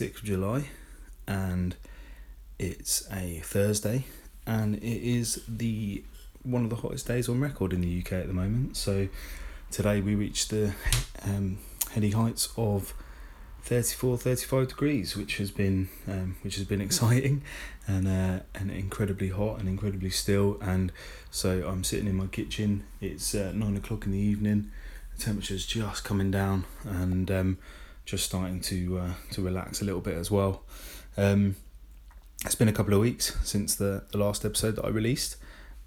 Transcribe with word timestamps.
is 0.00 0.10
26th 0.10 0.16
of 0.16 0.24
July 0.24 0.64
and 1.26 1.76
it's 2.58 3.06
a 3.12 3.40
Thursday 3.44 4.04
and 4.46 4.76
it 4.76 4.82
is 4.82 5.42
the 5.48 6.04
one 6.42 6.64
of 6.64 6.70
the 6.70 6.76
hottest 6.76 7.06
days 7.08 7.28
on 7.28 7.40
record 7.40 7.72
in 7.72 7.80
the 7.80 8.00
UK 8.00 8.12
at 8.12 8.26
the 8.28 8.32
moment. 8.32 8.76
So 8.76 9.08
today 9.70 10.00
we 10.00 10.14
reached 10.14 10.50
the 10.50 10.74
um, 11.24 11.58
heady 11.92 12.10
heights 12.10 12.48
of 12.56 12.94
34 13.62 14.18
35 14.18 14.68
degrees 14.68 15.16
which 15.16 15.38
has 15.38 15.50
been 15.50 15.88
um, 16.06 16.36
which 16.42 16.56
has 16.56 16.64
been 16.64 16.80
exciting 16.88 17.42
and 17.86 18.06
uh, 18.06 18.40
and 18.54 18.70
incredibly 18.70 19.28
hot 19.30 19.58
and 19.58 19.68
incredibly 19.68 20.10
still. 20.10 20.58
And 20.60 20.92
so 21.30 21.66
I'm 21.66 21.84
sitting 21.84 22.06
in 22.06 22.16
my 22.16 22.26
kitchen. 22.26 22.84
It's 23.00 23.34
uh, 23.34 23.52
9 23.54 23.76
o'clock 23.76 24.06
in 24.06 24.12
the 24.12 24.18
evening. 24.18 24.70
The 25.16 25.22
temperature's 25.24 25.66
just 25.66 26.04
coming 26.04 26.30
down 26.30 26.64
and 26.84 27.30
um, 27.30 27.58
just 28.06 28.24
starting 28.24 28.60
to 28.60 28.98
uh, 28.98 29.12
to 29.30 29.42
relax 29.42 29.82
a 29.82 29.84
little 29.84 30.00
bit 30.00 30.14
as 30.14 30.30
well 30.30 30.62
um, 31.18 31.56
it's 32.44 32.54
been 32.54 32.68
a 32.68 32.72
couple 32.72 32.94
of 32.94 33.00
weeks 33.00 33.36
since 33.42 33.74
the, 33.74 34.04
the 34.12 34.18
last 34.18 34.44
episode 34.44 34.76
that 34.76 34.84
I 34.84 34.88
released 34.88 35.36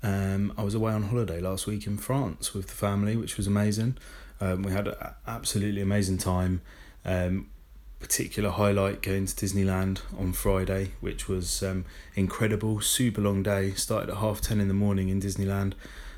um, 0.03 0.53
I 0.57 0.63
was 0.63 0.75
away 0.75 0.93
on 0.93 1.03
holiday 1.03 1.41
last 1.41 1.65
week 1.65 1.87
in 1.87 1.97
France 1.97 2.53
with 2.53 2.67
the 2.67 2.73
family 2.73 3.15
which 3.15 3.37
was 3.37 3.47
amazing 3.47 3.97
um, 4.39 4.61
we 4.61 4.71
had 4.71 4.87
an 4.87 4.95
absolutely 5.25 5.81
amazing 5.81 6.19
time 6.19 6.61
um, 7.05 7.49
particular 7.99 8.49
highlight 8.49 9.01
going 9.01 9.25
to 9.25 9.35
Disneyland 9.35 10.01
on 10.17 10.33
Friday, 10.33 10.91
which 11.01 11.27
was 11.27 11.61
um, 11.61 11.85
incredible. 12.15 12.79
Super 12.81 13.21
long 13.21 13.43
day. 13.43 13.73
Started 13.73 14.09
at 14.09 14.17
half 14.17 14.41
ten 14.41 14.59
in 14.59 14.67
the 14.67 14.73
morning 14.73 15.09
in 15.09 15.21
Disneyland, 15.21 15.73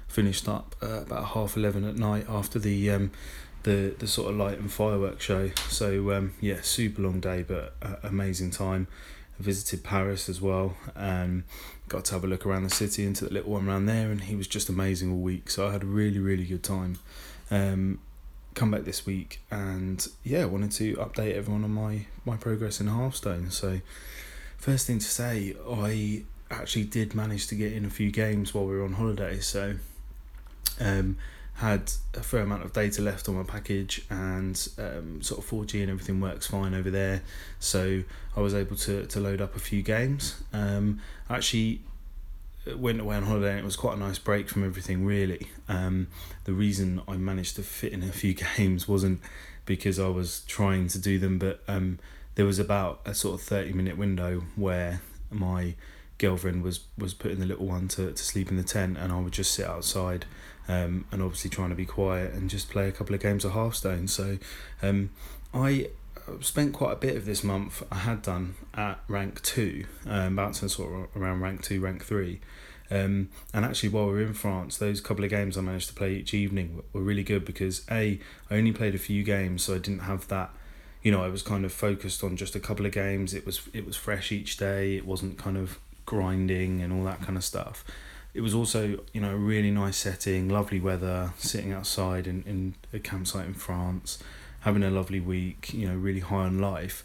finished 0.08 0.48
up 0.48 0.76
uh, 0.82 1.02
about 1.02 1.30
half 1.30 1.58
eleven 1.58 1.84
at 1.84 1.96
night 1.96 2.26
after 2.30 2.60
the 2.60 2.92
um, 2.92 3.12
the 3.64 3.96
the 3.98 4.08
sort 4.08 4.32
of 4.32 4.38
light 4.38 4.60
and 4.60 4.72
fireworks 4.72 5.24
show. 5.24 5.52
So 5.70 6.12
um, 6.12 6.34
yeah, 6.42 6.62
super 6.62 7.02
long 7.02 7.20
day, 7.20 7.44
but 7.44 7.76
uh, 7.82 7.96
amazing 8.04 8.52
time. 8.52 8.88
I 9.40 9.44
visited 9.44 9.84
Paris 9.84 10.30
as 10.30 10.42
well. 10.42 10.76
and 10.96 11.44
got 11.88 12.06
to 12.06 12.14
have 12.14 12.24
a 12.24 12.28
look 12.28 12.46
around 12.46 12.64
the 12.64 12.70
city 12.70 13.06
into 13.06 13.26
the 13.26 13.34
little 13.34 13.52
one 13.52 13.68
around 13.68 13.86
there, 13.86 14.12
and 14.12 14.22
he 14.22 14.36
was 14.36 14.48
just 14.48 14.70
amazing 14.70 15.12
all 15.12 15.20
week. 15.20 15.50
So 15.50 15.68
I 15.68 15.72
had 15.72 15.84
a 15.84 15.88
really 15.88 16.20
really 16.20 16.46
good 16.46 16.64
time. 16.64 17.00
Um, 17.50 18.00
come 18.54 18.72
back 18.72 18.84
this 18.84 19.06
week 19.06 19.42
and 19.50 20.08
yeah, 20.24 20.46
wanted 20.46 20.72
to 20.72 20.96
update 20.96 21.36
everyone 21.36 21.64
on 21.64 21.72
my 21.72 22.06
my 22.26 22.38
progress 22.38 22.80
in 22.82 22.88
Hearthstone. 22.88 23.50
So 23.50 23.82
first 24.58 24.88
thing 24.88 25.00
to 25.00 25.06
say, 25.06 25.56
I 25.70 26.24
actually 26.50 26.84
did 26.84 27.16
manage 27.16 27.48
to 27.48 27.56
get 27.56 27.74
in 27.74 27.86
a 27.86 27.90
few 27.90 28.12
games 28.12 28.54
while 28.54 28.66
we 28.66 28.76
were 28.76 28.84
on 28.84 28.94
holiday. 28.94 29.40
So 29.40 29.76
um, 30.80 31.18
had 31.56 31.92
a 32.16 32.24
fair 32.24 32.42
amount 32.42 32.64
of 32.64 32.74
data 32.74 33.02
left 33.02 33.30
on 33.30 33.36
my 33.36 33.44
package 33.44 34.04
and 34.10 34.68
um, 34.80 35.22
sort 35.22 35.40
of 35.40 35.50
4G 35.50 35.82
and 35.82 35.92
everything 35.92 36.20
works 36.20 36.48
fine 36.48 36.74
over 36.74 36.90
there. 36.90 37.22
So 37.60 38.04
I 38.36 38.40
was 38.40 38.56
able 38.56 38.76
to, 38.78 39.06
to 39.06 39.20
load 39.20 39.42
up 39.42 39.56
a 39.56 39.60
few 39.60 39.84
games. 39.84 40.42
Um, 40.54 41.02
actually 41.30 41.82
went 42.76 43.00
away 43.00 43.16
on 43.16 43.24
holiday 43.24 43.52
and 43.52 43.60
it 43.60 43.66
was 43.66 43.76
quite 43.76 43.96
a 43.96 44.00
nice 44.00 44.20
break 44.20 44.48
from 44.48 44.64
everything 44.64 45.04
really 45.04 45.48
um, 45.68 46.08
the 46.44 46.54
reason 46.54 47.02
I 47.08 47.18
managed 47.18 47.56
to 47.56 47.64
fit 47.64 47.92
in 47.92 48.04
a 48.04 48.12
few 48.12 48.34
games 48.58 48.88
wasn't 48.88 49.20
because 49.66 50.00
I 50.00 50.08
was 50.08 50.42
trying 50.42 50.88
to 50.90 51.00
do 51.00 51.18
them 51.18 51.40
but 51.40 51.64
um, 51.68 51.98
there 52.36 52.46
was 52.46 52.60
about 52.60 53.02
a 53.06 53.14
sort 53.16 53.36
of 53.36 53.42
30 53.42 53.74
minute 53.74 53.98
window 53.98 54.44
where 54.56 55.02
my 55.32 55.76
girlfriend 56.22 56.64
was 56.64 56.82
was 56.98 57.14
putting 57.14 57.40
the 57.40 57.46
little 57.46 57.66
one 57.66 57.88
to, 57.90 58.12
to 58.12 58.24
sleep 58.24 58.50
in 58.50 58.58
the 58.58 58.64
tent 58.64 58.98
and 58.98 59.12
I 59.12 59.20
would 59.20 59.34
just 59.34 59.54
sit 59.54 59.66
outside 59.66 60.26
um, 60.68 61.06
and 61.12 61.22
obviously 61.22 61.50
trying 61.50 61.70
to 61.70 61.76
be 61.76 61.86
quiet 61.86 62.34
and 62.34 62.50
just 62.50 62.70
play 62.70 62.88
a 62.88 62.92
couple 62.92 63.16
of 63.16 63.22
games 63.22 63.44
of 63.44 63.52
Hearthstone 63.52 64.08
so 64.08 64.38
um, 64.82 65.10
I 65.54 65.88
spent 66.40 66.74
quite 66.74 66.94
a 66.94 66.96
bit 66.96 67.16
of 67.16 67.26
this 67.26 67.44
month 67.44 67.84
I 67.92 67.96
had 67.96 68.22
done 68.22 68.56
at 68.74 69.00
rank 69.08 69.42
two, 69.42 69.86
um, 70.08 70.36
bouncing 70.36 70.70
sort 70.70 70.94
of 70.94 71.22
around 71.22 71.42
rank 71.42 71.62
two, 71.64 71.82
rank 71.82 72.06
three. 72.06 72.40
Um, 72.90 73.30
and 73.54 73.64
actually, 73.64 73.90
while 73.90 74.08
we 74.08 74.14
were 74.14 74.22
in 74.22 74.34
France, 74.34 74.78
those 74.78 75.00
couple 75.00 75.24
of 75.24 75.30
games 75.30 75.58
I 75.58 75.62
managed 75.62 75.88
to 75.90 75.94
play 75.94 76.14
each 76.14 76.34
evening 76.34 76.84
were 76.92 77.02
really 77.02 77.24
good 77.24 77.46
because 77.46 77.86
A, 77.90 78.20
I 78.50 78.56
only 78.56 78.74
played 78.74 78.96
a 78.96 79.00
few 79.00 79.24
games, 79.24 79.64
so 79.64 79.76
I 79.76 79.78
didn't 79.78 80.02
have 80.02 80.28
that. 80.28 80.52
You 81.02 81.12
know, 81.12 81.24
I 81.24 81.30
was 81.30 81.42
kind 81.42 81.64
of 81.66 81.72
focused 81.72 82.24
on 82.24 82.36
just 82.36 82.56
a 82.56 82.60
couple 82.60 82.86
of 82.86 82.92
games. 82.92 83.34
It 83.34 83.46
was 83.46 83.62
it 83.74 83.86
was 83.86 83.96
fresh 83.96 84.32
each 84.32 84.58
day. 84.58 84.98
It 84.98 85.06
wasn't 85.06 85.38
kind 85.38 85.58
of 85.58 85.80
grinding 86.06 86.82
and 86.82 86.92
all 86.94 87.04
that 87.06 87.22
kind 87.22 87.38
of 87.38 87.44
stuff. 87.44 87.84
It 88.34 88.42
was 88.42 88.54
also 88.54 89.00
you 89.14 89.22
know 89.22 89.32
a 89.32 89.38
really 89.38 89.72
nice 89.72 89.98
setting, 89.98 90.50
lovely 90.50 90.80
weather, 90.80 91.34
sitting 91.38 91.74
outside 91.74 92.28
in, 92.28 92.44
in 92.46 92.76
a 92.94 93.00
campsite 93.00 93.46
in 93.46 93.54
France 93.54 94.18
having 94.62 94.84
a 94.84 94.90
lovely 94.90 95.20
week, 95.20 95.74
you 95.74 95.88
know, 95.88 95.96
really 95.96 96.20
high 96.20 96.46
on 96.46 96.60
life. 96.60 97.04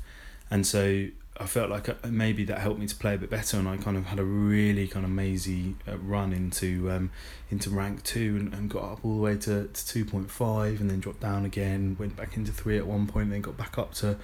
And 0.51 0.67
so 0.67 1.09
I 1.39 1.47
felt 1.47 1.71
like 1.71 1.89
uh, 1.89 1.95
maybe 2.09 2.45
that 2.45 2.59
helped 2.59 2.79
me 2.79 2.87
to 2.87 2.95
play 2.95 3.15
a 3.15 3.19
bit 3.19 3.31
better, 3.31 3.59
and 3.59 3.69
I 3.69 3.77
kind 3.77 3.97
of 3.97 4.07
had 4.07 4.19
a 4.19 4.25
really 4.25 4.87
kind 4.87 5.05
of 5.05 5.11
mazy 5.11 5.75
uh, 5.89 5.99
run 5.99 6.33
into 6.33 6.91
um, 6.91 7.11
into 7.51 7.71
rank 7.71 8.05
two 8.05 8.37
and, 8.37 8.55
and 8.55 8.71
got 8.71 8.85
up 8.85 9.05
all 9.05 9.17
the 9.17 9.23
way 9.23 9.37
to, 9.39 9.67
to 9.67 9.87
two 9.87 10.05
point 10.05 10.31
five, 10.31 10.81
and 10.81 10.91
then 10.91 11.01
dropped 11.01 11.21
down 11.21 11.45
again. 11.45 11.97
Went 11.99 12.17
back 12.17 12.37
into 12.37 12.53
three 12.53 12.79
at 12.79 12.87
one 12.87 13.07
point, 13.07 13.31
then 13.31 13.41
got 13.41 13.57
back 13.57 13.77
up 13.77 13.93
to 13.95 14.17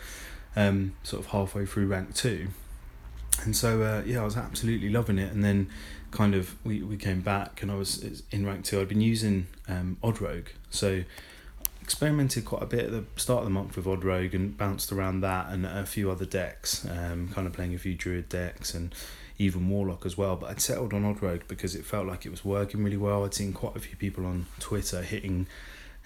um, 0.57 0.95
sort 1.03 1.25
of 1.25 1.33
halfway 1.33 1.67
through 1.67 1.89
rank 1.89 2.15
two. 2.15 2.49
And 3.45 3.57
so 3.57 3.83
uh, 3.83 4.03
yeah, 4.07 4.21
I 4.21 4.25
was 4.25 4.37
absolutely 4.37 4.89
loving 4.89 5.19
it. 5.19 5.33
And 5.33 5.43
then 5.43 5.69
kind 6.11 6.35
of 6.35 6.55
we, 6.65 6.83
we 6.83 6.97
came 6.97 7.21
back, 7.23 7.63
and 7.63 7.71
I 7.71 7.75
was 7.75 8.23
in 8.31 8.47
rank 8.47 8.65
two. 8.65 8.81
I'd 8.81 8.89
been 8.89 9.01
using 9.01 9.47
um, 9.69 9.97
Odd 10.03 10.21
Rogue, 10.21 10.49
so 10.71 11.03
experimented 11.81 12.45
quite 12.45 12.63
a 12.63 12.67
bit 12.67 12.87
at 12.87 12.91
the 12.93 13.05
start 13.17 13.41
of 13.41 13.45
the 13.45 13.51
month 13.51 13.77
with 13.77 13.87
Odd 13.87 14.05
Rogue 14.05 14.35
and 14.35 14.57
bounced 14.57 14.93
around 14.93 15.21
that 15.23 15.51
and 15.51 15.67
a 15.67 15.85
few 15.85 16.11
other 16.11 16.25
decks, 16.25 16.87
um, 16.89 17.29
kind 17.29 17.47
of 17.47 17.53
playing 17.53 17.75
a 17.75 17.79
few 17.79 17.95
Druid 17.95 18.29
decks 18.29 18.73
and 18.73 18.95
even 19.37 19.69
Warlock 19.69 20.07
as 20.07 20.17
well. 20.17 20.37
But 20.37 20.51
I'd 20.51 20.61
settled 20.61 20.95
on 20.95 21.05
Odd 21.05 21.21
Rogue 21.21 21.43
because 21.49 21.75
it 21.75 21.85
felt 21.85 22.07
like 22.07 22.25
it 22.25 22.31
was 22.31 22.45
working 22.45 22.85
really 22.85 22.97
well. 22.97 23.25
I'd 23.25 23.35
seen 23.35 23.53
quite 23.53 23.77
a 23.77 23.81
few 23.81 23.97
people 23.97 24.25
on 24.25 24.47
Twitter 24.61 25.03
hitting 25.03 25.49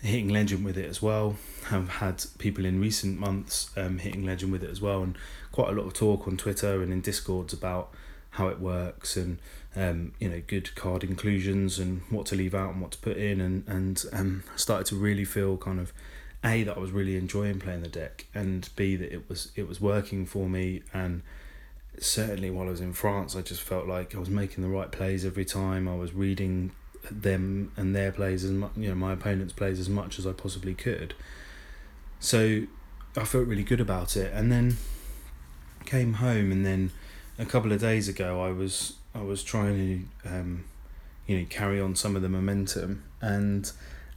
hitting 0.02 0.28
legend 0.28 0.64
with 0.64 0.76
it 0.76 0.88
as 0.88 1.02
well. 1.02 1.36
Have 1.64 1.88
had 1.88 2.24
people 2.38 2.64
in 2.64 2.80
recent 2.80 3.18
months 3.18 3.70
um, 3.76 3.98
hitting 3.98 4.24
legend 4.24 4.52
with 4.52 4.62
it 4.62 4.70
as 4.70 4.80
well, 4.80 5.02
and 5.02 5.16
quite 5.52 5.68
a 5.68 5.72
lot 5.72 5.86
of 5.86 5.94
talk 5.94 6.26
on 6.26 6.36
Twitter 6.36 6.82
and 6.82 6.92
in 6.92 7.00
Discords 7.00 7.52
about 7.52 7.92
how 8.36 8.48
it 8.48 8.60
works 8.60 9.16
and 9.16 9.38
um, 9.74 10.12
you 10.18 10.28
know 10.28 10.42
good 10.46 10.74
card 10.74 11.02
inclusions 11.02 11.78
and 11.78 12.02
what 12.10 12.26
to 12.26 12.34
leave 12.34 12.54
out 12.54 12.72
and 12.72 12.82
what 12.82 12.90
to 12.92 12.98
put 12.98 13.16
in 13.16 13.40
and 13.40 13.66
and 13.66 14.04
um, 14.12 14.44
started 14.56 14.86
to 14.86 14.96
really 14.96 15.24
feel 15.24 15.56
kind 15.56 15.80
of 15.80 15.92
a 16.44 16.62
that 16.62 16.76
I 16.76 16.80
was 16.80 16.90
really 16.90 17.16
enjoying 17.16 17.58
playing 17.58 17.82
the 17.82 17.88
deck 17.88 18.26
and 18.34 18.68
b 18.76 18.94
that 18.96 19.12
it 19.12 19.28
was 19.28 19.52
it 19.56 19.66
was 19.66 19.80
working 19.80 20.26
for 20.26 20.48
me 20.48 20.82
and 20.92 21.22
certainly 21.98 22.50
while 22.50 22.68
I 22.68 22.70
was 22.70 22.80
in 22.82 22.92
France 22.92 23.34
I 23.34 23.40
just 23.40 23.62
felt 23.62 23.86
like 23.86 24.14
I 24.14 24.18
was 24.18 24.28
making 24.28 24.62
the 24.62 24.70
right 24.70 24.92
plays 24.92 25.24
every 25.24 25.46
time 25.46 25.88
I 25.88 25.94
was 25.96 26.12
reading 26.12 26.72
them 27.10 27.72
and 27.76 27.94
their 27.94 28.12
plays 28.12 28.44
as 28.44 28.50
much 28.50 28.70
you 28.76 28.88
know 28.88 28.94
my 28.94 29.12
opponent's 29.12 29.52
plays 29.52 29.78
as 29.78 29.88
much 29.88 30.18
as 30.18 30.26
I 30.26 30.32
possibly 30.32 30.74
could 30.74 31.14
so 32.20 32.62
I 33.16 33.24
felt 33.24 33.46
really 33.46 33.64
good 33.64 33.80
about 33.80 34.16
it 34.16 34.32
and 34.34 34.50
then 34.50 34.76
came 35.84 36.14
home 36.14 36.50
and 36.50 36.66
then 36.66 36.90
a 37.38 37.44
couple 37.44 37.72
of 37.72 37.80
days 37.80 38.08
ago 38.08 38.42
I 38.42 38.50
was 38.50 38.94
I 39.16 39.22
was 39.22 39.42
trying 39.42 40.08
to, 40.24 40.28
um, 40.28 40.64
you 41.26 41.38
know, 41.38 41.46
carry 41.48 41.80
on 41.80 41.96
some 41.96 42.16
of 42.16 42.22
the 42.22 42.28
momentum, 42.28 43.04
and 43.20 43.70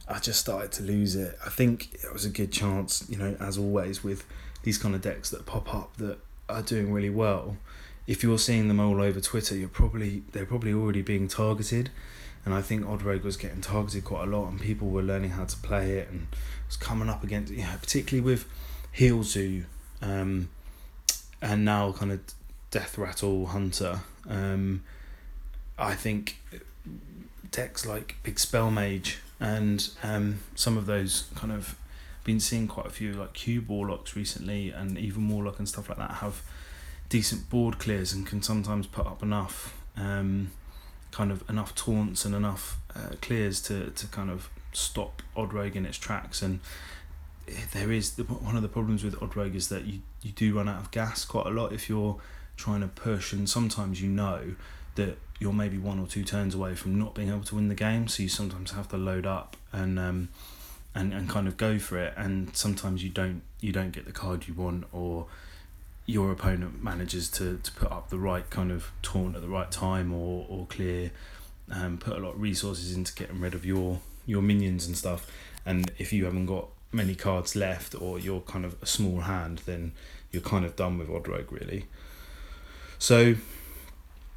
I 0.06 0.18
just 0.18 0.40
started 0.40 0.72
to 0.72 0.82
lose 0.82 1.16
it. 1.16 1.38
I 1.44 1.48
think 1.48 1.94
it 1.94 2.12
was 2.12 2.24
a 2.24 2.30
good 2.30 2.52
chance, 2.52 3.04
you 3.08 3.16
know, 3.16 3.36
as 3.40 3.56
always 3.56 4.04
with 4.04 4.26
these 4.62 4.76
kind 4.76 4.94
of 4.94 5.00
decks 5.00 5.30
that 5.30 5.46
pop 5.46 5.74
up 5.74 5.96
that 5.96 6.18
are 6.48 6.62
doing 6.62 6.92
really 6.92 7.10
well. 7.10 7.56
If 8.06 8.22
you're 8.22 8.38
seeing 8.38 8.68
them 8.68 8.78
all 8.78 9.00
over 9.00 9.20
Twitter, 9.20 9.56
you're 9.56 9.68
probably 9.68 10.22
they're 10.32 10.46
probably 10.46 10.74
already 10.74 11.02
being 11.02 11.28
targeted, 11.28 11.90
and 12.44 12.54
I 12.54 12.62
think 12.62 12.86
Odd 12.86 13.02
was 13.02 13.36
getting 13.36 13.60
targeted 13.60 14.04
quite 14.04 14.24
a 14.24 14.30
lot, 14.30 14.48
and 14.48 14.60
people 14.60 14.88
were 14.88 15.02
learning 15.02 15.30
how 15.30 15.44
to 15.44 15.56
play 15.58 15.92
it, 15.98 16.08
and 16.10 16.26
was 16.66 16.76
coming 16.76 17.08
up 17.08 17.22
against, 17.22 17.52
you 17.52 17.62
know, 17.62 17.74
particularly 17.80 18.24
with 18.24 18.46
Heal 18.92 19.22
Zoo, 19.22 19.64
um, 20.02 20.48
and 21.42 21.64
now 21.64 21.92
kind 21.92 22.12
of 22.12 22.20
Death 22.70 22.96
Rattle 22.98 23.46
Hunter. 23.46 24.00
Um, 24.28 24.82
I 25.78 25.94
think 25.94 26.36
decks 27.50 27.86
like 27.86 28.16
Big 28.22 28.38
Spell 28.38 28.70
Mage 28.70 29.18
and 29.40 29.88
um, 30.02 30.40
some 30.54 30.76
of 30.76 30.86
those 30.86 31.28
kind 31.34 31.52
of 31.52 31.76
been 32.22 32.38
seeing 32.38 32.68
quite 32.68 32.86
a 32.86 32.90
few 32.90 33.14
like 33.14 33.32
cube 33.32 33.68
warlocks 33.68 34.14
recently 34.14 34.70
and 34.70 34.98
even 34.98 35.28
warlock 35.28 35.58
and 35.58 35.68
stuff 35.68 35.88
like 35.88 35.98
that 35.98 36.10
have 36.16 36.42
decent 37.08 37.48
board 37.48 37.78
clears 37.78 38.12
and 38.12 38.26
can 38.26 38.42
sometimes 38.42 38.86
put 38.86 39.06
up 39.06 39.22
enough 39.22 39.74
um, 39.96 40.50
kind 41.10 41.30
of 41.32 41.48
enough 41.48 41.74
taunts 41.74 42.24
and 42.24 42.34
enough 42.34 42.78
uh, 42.94 43.14
clears 43.20 43.60
to, 43.62 43.90
to 43.90 44.06
kind 44.06 44.30
of 44.30 44.48
stop 44.72 45.22
Odd 45.36 45.54
in 45.76 45.86
its 45.86 45.98
tracks. 45.98 46.42
And 46.42 46.60
there 47.72 47.90
is 47.90 48.12
the, 48.12 48.24
one 48.24 48.56
of 48.56 48.62
the 48.62 48.68
problems 48.68 49.02
with 49.02 49.20
Odd 49.22 49.54
is 49.54 49.68
that 49.68 49.84
you, 49.84 50.00
you 50.22 50.32
do 50.32 50.54
run 50.56 50.68
out 50.68 50.80
of 50.80 50.90
gas 50.90 51.24
quite 51.24 51.46
a 51.46 51.50
lot 51.50 51.72
if 51.72 51.88
you're 51.88 52.18
trying 52.56 52.80
to 52.80 52.88
push, 52.88 53.32
and 53.32 53.48
sometimes 53.48 54.02
you 54.02 54.08
know 54.08 54.54
that 54.96 55.16
you're 55.38 55.52
maybe 55.52 55.78
one 55.78 55.98
or 55.98 56.06
two 56.06 56.22
turns 56.22 56.54
away 56.54 56.74
from 56.74 56.98
not 56.98 57.14
being 57.14 57.30
able 57.30 57.44
to 57.44 57.54
win 57.54 57.68
the 57.68 57.74
game, 57.74 58.06
so 58.08 58.22
you 58.22 58.28
sometimes 58.28 58.72
have 58.72 58.88
to 58.88 58.96
load 58.96 59.26
up. 59.26 59.56
And 59.72 59.98
um, 59.98 60.28
and, 60.94 61.12
and 61.12 61.28
kind 61.28 61.46
of 61.46 61.56
go 61.56 61.78
for 61.78 61.98
it. 61.98 62.14
And 62.16 62.54
sometimes 62.56 63.02
you 63.02 63.10
don't 63.10 63.42
you 63.60 63.72
don't 63.72 63.92
get 63.92 64.06
the 64.06 64.12
card 64.12 64.48
you 64.48 64.54
want 64.54 64.84
or 64.92 65.26
your 66.06 66.32
opponent 66.32 66.82
manages 66.82 67.28
to, 67.30 67.58
to 67.62 67.72
put 67.72 67.90
up 67.90 68.10
the 68.10 68.18
right 68.18 68.48
kind 68.50 68.72
of 68.72 68.90
taunt 69.02 69.36
at 69.36 69.42
the 69.42 69.48
right 69.48 69.70
time 69.70 70.12
or, 70.12 70.46
or 70.48 70.66
clear 70.66 71.10
um, 71.70 71.98
put 71.98 72.16
a 72.16 72.20
lot 72.20 72.34
of 72.34 72.40
resources 72.40 72.94
into 72.94 73.14
getting 73.14 73.40
rid 73.40 73.54
of 73.54 73.64
your 73.64 74.00
your 74.26 74.42
minions 74.42 74.86
and 74.86 74.96
stuff. 74.96 75.30
And 75.64 75.90
if 75.98 76.12
you 76.12 76.24
haven't 76.24 76.46
got 76.46 76.68
many 76.92 77.14
cards 77.14 77.54
left 77.54 78.00
or 78.00 78.18
you're 78.18 78.40
kind 78.40 78.64
of 78.64 78.76
a 78.82 78.86
small 78.86 79.20
hand 79.20 79.62
then 79.66 79.92
you're 80.32 80.42
kind 80.42 80.64
of 80.64 80.74
done 80.76 80.98
with 80.98 81.08
Odd 81.08 81.28
Rogue 81.28 81.52
really. 81.52 81.86
So 82.98 83.36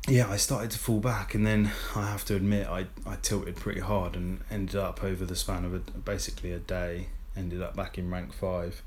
yeah 0.07 0.29
I 0.29 0.37
started 0.37 0.69
to 0.71 0.79
fall 0.79 0.99
back 0.99 1.33
and 1.33 1.45
then 1.47 1.71
I 1.95 2.07
have 2.07 2.25
to 2.25 2.35
admit 2.35 2.67
I, 2.67 2.87
I 3.05 3.15
tilted 3.21 3.55
pretty 3.55 3.79
hard 3.79 4.15
and 4.15 4.41
ended 4.51 4.75
up 4.75 5.03
over 5.03 5.25
the 5.25 5.35
span 5.35 5.65
of 5.65 5.73
a, 5.73 5.79
basically 5.79 6.51
a 6.51 6.59
day 6.59 7.07
ended 7.35 7.61
up 7.61 7.75
back 7.75 7.97
in 7.97 8.11
rank 8.11 8.33
5 8.33 8.83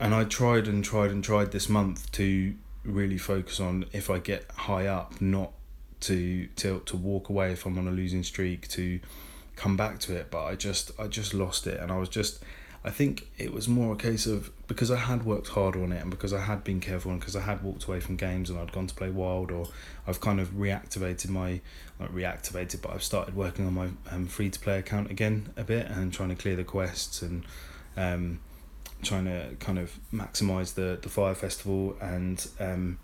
and 0.00 0.14
I 0.14 0.24
tried 0.24 0.66
and 0.66 0.82
tried 0.82 1.10
and 1.10 1.22
tried 1.22 1.52
this 1.52 1.68
month 1.68 2.10
to 2.12 2.54
really 2.84 3.18
focus 3.18 3.60
on 3.60 3.84
if 3.92 4.08
I 4.10 4.18
get 4.18 4.50
high 4.50 4.86
up, 4.86 5.20
not 5.20 5.52
to 6.00 6.46
to 6.46 6.80
to 6.86 6.96
walk 6.96 7.28
away 7.28 7.52
if 7.52 7.66
I'm 7.66 7.78
on 7.78 7.86
a 7.86 7.92
losing 7.92 8.24
streak, 8.24 8.66
to 8.68 9.00
come 9.56 9.76
back 9.76 10.00
to 10.00 10.16
it. 10.16 10.30
But 10.30 10.44
I 10.44 10.56
just 10.56 10.90
I 10.98 11.06
just 11.06 11.34
lost 11.34 11.66
it, 11.66 11.78
and 11.78 11.92
I 11.92 11.98
was 11.98 12.08
just 12.08 12.42
I 12.82 12.88
think 12.88 13.28
it 13.36 13.52
was 13.52 13.68
more 13.68 13.92
a 13.92 13.96
case 13.96 14.26
of 14.26 14.50
because 14.66 14.90
I 14.90 14.96
had 14.96 15.24
worked 15.24 15.48
hard 15.48 15.76
on 15.76 15.92
it 15.92 16.00
and 16.00 16.10
because 16.10 16.32
I 16.32 16.40
had 16.40 16.64
been 16.64 16.80
careful 16.80 17.10
and 17.10 17.20
because 17.20 17.36
I 17.36 17.42
had 17.42 17.62
walked 17.62 17.84
away 17.84 18.00
from 18.00 18.16
games 18.16 18.48
and 18.48 18.58
I'd 18.58 18.72
gone 18.72 18.86
to 18.86 18.94
play 18.94 19.10
wild 19.10 19.50
or 19.50 19.66
I've 20.06 20.22
kind 20.22 20.40
of 20.40 20.52
reactivated 20.52 21.28
my 21.28 21.60
not 21.98 22.10
reactivated 22.14 22.80
but 22.80 22.92
I've 22.92 23.02
started 23.02 23.36
working 23.36 23.66
on 23.66 23.74
my 23.74 23.88
um, 24.10 24.26
free 24.26 24.48
to 24.48 24.58
play 24.58 24.78
account 24.78 25.10
again 25.10 25.52
a 25.58 25.64
bit 25.64 25.88
and 25.88 26.10
trying 26.10 26.30
to 26.30 26.34
clear 26.34 26.56
the 26.56 26.64
quests 26.64 27.20
and 27.20 27.44
um, 27.98 28.40
trying 29.02 29.24
to 29.24 29.56
kind 29.60 29.78
of 29.78 29.98
maximize 30.12 30.74
the 30.74 30.98
the 31.00 31.08
fire 31.08 31.34
festival 31.34 31.96
and 32.00 32.48
um, 32.58 32.98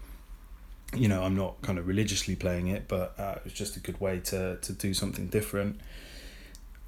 you 0.95 1.09
know 1.09 1.23
I'm 1.23 1.37
not 1.37 1.61
kind 1.63 1.79
of 1.79 1.87
religiously 1.87 2.37
playing 2.37 2.69
it, 2.69 2.89
but 2.89 3.15
uh, 3.19 3.35
it 3.37 3.45
was 3.45 3.53
just 3.53 3.77
a 3.77 3.81
good 3.81 4.01
way 4.01 4.21
to 4.21 4.57
to 4.57 4.73
do 4.73 4.95
something 4.95 5.29
different. 5.29 5.81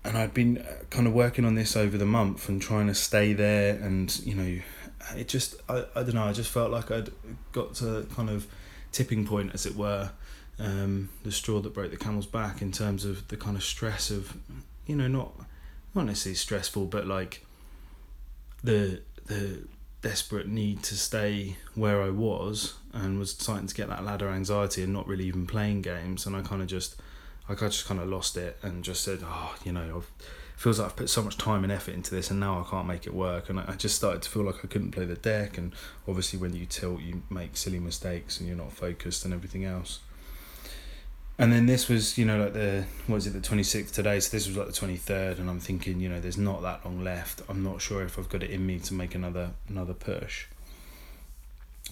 And 0.05 0.17
I'd 0.17 0.33
been 0.33 0.59
uh, 0.59 0.85
kind 0.91 1.07
of 1.07 1.13
working 1.13 1.45
on 1.45 1.55
this 1.55 1.77
over 1.77 1.99
the 1.99 2.07
month 2.07 2.49
and 2.49 2.63
trying 2.63 2.87
to 2.87 2.95
stay 2.95 3.33
there, 3.33 3.75
and 3.83 4.17
you 4.21 4.35
know, 4.35 4.61
it 5.17 5.29
just 5.29 5.57
I, 5.69 5.85
I 5.95 6.03
don't 6.03 6.15
know 6.15 6.25
I 6.25 6.33
just 6.33 6.51
felt 6.51 6.71
like 6.71 6.91
I'd 6.91 7.11
got 7.53 7.75
to 7.77 8.07
kind 8.15 8.31
of 8.31 8.47
tipping 8.93 9.27
point 9.27 9.53
as 9.55 9.67
it 9.67 9.77
were, 9.77 10.11
um, 10.59 11.09
the 11.23 11.33
straw 11.33 11.61
that 11.61 11.75
broke 11.75 11.91
the 11.91 11.97
camel's 11.97 12.27
back 12.27 12.63
in 12.63 12.73
terms 12.73 13.05
of 13.05 13.29
the 13.29 13.37
kind 13.37 13.57
of 13.57 13.63
stress 13.63 14.11
of, 14.11 14.37
you 14.87 14.97
know, 14.97 15.09
not 15.09 15.33
not 15.95 16.07
necessarily 16.07 16.37
stressful, 16.37 16.87
but 16.87 17.07
like 17.07 17.45
the 18.63 19.03
the 19.27 19.65
desperate 20.01 20.47
need 20.47 20.83
to 20.85 20.95
stay 20.97 21.57
where 21.75 22.03
I 22.03 22.11
was 22.11 22.75
and 22.93 23.19
was 23.19 23.33
starting 23.33 23.67
to 23.67 23.75
get 23.75 23.89
that 23.89 24.05
ladder 24.05 24.29
anxiety 24.29 24.83
and 24.83 24.93
not 24.93 25.07
really 25.07 25.27
even 25.27 25.47
playing 25.47 25.83
games. 25.83 26.25
And 26.25 26.37
I 26.37 26.43
kind 26.43 26.63
of 26.63 26.69
just 26.69 26.97
I 27.49 27.55
just 27.55 27.87
kind 27.87 28.01
of 28.01 28.09
lost 28.09 28.37
it 28.37 28.59
and 28.63 28.85
just 28.85 29.03
said 29.03 29.21
oh 29.23 29.55
you 29.65 29.73
know 29.73 29.97
I've 29.97 30.13
feels 30.57 30.81
like 30.81 30.89
I've 30.89 30.97
put 30.97 31.09
so 31.09 31.23
much 31.23 31.39
time 31.39 31.63
and 31.63 31.73
effort 31.73 31.95
into 31.95 32.13
this 32.13 32.33
and 32.33 32.41
now 32.41 32.61
I 32.61 32.69
can't 32.69 32.87
make 32.89 33.07
it 33.07 33.15
work. 33.15 33.49
And 33.49 33.61
I 33.61 33.75
just 33.77 33.95
started 33.95 34.23
to 34.23 34.31
feel 34.31 34.43
like 34.43 34.65
I 34.65 34.67
couldn't 34.67 34.91
play 34.91 35.05
the 35.05 35.15
deck. 35.15 35.57
And 35.57 35.73
obviously 36.09 36.39
when 36.39 36.55
you 36.55 36.67
tilt 36.67 37.01
you 37.01 37.23
make 37.31 37.57
silly 37.57 37.79
mistakes 37.79 38.41
and 38.41 38.49
you're 38.49 38.57
not 38.57 38.73
focused 38.73 39.25
and 39.25 39.33
everything 39.33 39.65
else 39.65 40.01
and 41.39 41.53
then 41.53 41.67
this 41.67 41.89
was 41.89 42.19
you 42.19 42.25
know 42.25 42.39
like 42.39 42.53
the 42.53 42.85
what 43.07 43.17
is 43.17 43.27
it 43.27 43.31
the 43.31 43.41
26th 43.41 43.93
today? 43.93 44.21
So 44.21 44.37
this 44.37 44.47
was 44.47 44.57
like 44.57 44.67
the 44.67 44.73
23rd 44.73 45.39
and 45.39 45.49
i'm 45.49 45.61
thinking 45.61 46.01
you 46.01 46.09
know 46.09 46.21
there's 46.21 46.39
not 46.39 46.63
that 46.63 46.85
long 46.85 47.03
left. 47.05 47.43
I'm 47.49 47.63
not 47.63 47.81
sure 47.81 48.03
if 48.03 48.19
i've 48.19 48.29
got 48.29 48.43
it 48.43 48.51
in 48.51 48.67
me 48.67 48.79
to 48.81 48.95
make 48.95 49.15
another 49.15 49.51
another 49.69 49.95
push. 49.95 50.47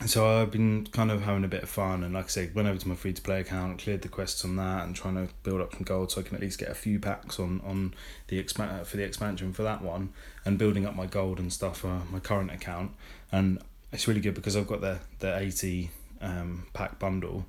And 0.00 0.10
so 0.10 0.42
i've 0.42 0.50
been 0.50 0.86
kind 0.86 1.10
of 1.10 1.22
having 1.22 1.44
a 1.44 1.48
bit 1.48 1.62
of 1.62 1.70
fun 1.70 2.02
and 2.02 2.14
like 2.14 2.26
i 2.26 2.28
said 2.28 2.54
went 2.54 2.68
over 2.68 2.78
to 2.78 2.88
my 2.88 2.94
free 2.94 3.14
to 3.14 3.22
play 3.22 3.40
account 3.40 3.78
cleared 3.78 4.02
the 4.02 4.08
quests 4.08 4.44
on 4.44 4.56
that 4.56 4.84
and 4.84 4.94
trying 4.94 5.14
to 5.14 5.32
build 5.42 5.62
up 5.62 5.72
some 5.72 5.84
gold 5.84 6.12
so 6.12 6.20
i 6.20 6.24
can 6.24 6.34
at 6.36 6.42
least 6.42 6.58
get 6.58 6.68
a 6.68 6.74
few 6.74 6.98
packs 6.98 7.40
on 7.40 7.62
on 7.64 7.94
the 8.28 8.38
expand 8.38 8.70
uh, 8.80 8.84
for 8.84 8.98
the 8.98 9.04
expansion 9.04 9.54
for 9.54 9.62
that 9.62 9.80
one 9.80 10.12
and 10.44 10.58
building 10.58 10.86
up 10.86 10.94
my 10.94 11.06
gold 11.06 11.38
and 11.38 11.52
stuff 11.52 11.78
for 11.78 12.02
my 12.10 12.20
current 12.20 12.50
account. 12.50 12.92
And 13.32 13.58
it's 13.92 14.06
really 14.08 14.20
good 14.20 14.34
because 14.34 14.56
i've 14.56 14.66
got 14.68 14.80
the 14.80 15.00
the 15.18 15.36
80 15.36 15.90
um, 16.22 16.66
pack 16.72 16.98
bundle. 16.98 17.46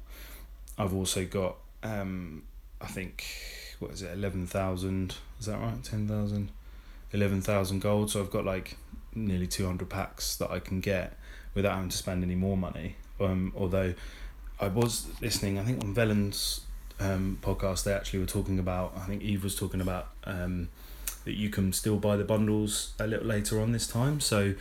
I've 0.77 0.93
also 0.93 1.25
got 1.25 1.57
um, 1.83 2.43
I 2.81 2.87
think 2.87 3.25
what 3.79 3.91
is 3.91 4.01
it, 4.01 4.13
eleven 4.13 4.47
thousand? 4.47 5.15
Is 5.39 5.45
that 5.45 5.59
right? 5.59 5.83
Ten 5.83 6.07
thousand, 6.07 6.51
eleven 7.11 7.41
thousand 7.41 7.79
gold. 7.81 8.11
So 8.11 8.21
I've 8.21 8.31
got 8.31 8.45
like 8.45 8.77
nearly 9.13 9.47
two 9.47 9.65
hundred 9.65 9.89
packs 9.89 10.35
that 10.37 10.51
I 10.51 10.59
can 10.59 10.79
get 10.79 11.17
without 11.53 11.75
having 11.75 11.89
to 11.89 11.97
spend 11.97 12.23
any 12.23 12.35
more 12.35 12.57
money. 12.57 12.95
Um, 13.19 13.53
although 13.55 13.93
I 14.59 14.67
was 14.67 15.07
listening, 15.21 15.59
I 15.59 15.63
think 15.63 15.83
on 15.83 15.93
Velen's 15.93 16.61
um, 16.99 17.39
podcast, 17.41 17.83
they 17.83 17.93
actually 17.93 18.19
were 18.19 18.25
talking 18.25 18.59
about. 18.59 18.93
I 18.97 19.05
think 19.05 19.21
Eve 19.21 19.43
was 19.43 19.55
talking 19.55 19.81
about 19.81 20.09
um, 20.23 20.69
that 21.25 21.35
you 21.35 21.49
can 21.49 21.73
still 21.73 21.97
buy 21.97 22.15
the 22.15 22.23
bundles 22.23 22.93
a 22.99 23.07
little 23.07 23.27
later 23.27 23.59
on 23.61 23.71
this 23.71 23.87
time. 23.87 24.19
So 24.19 24.53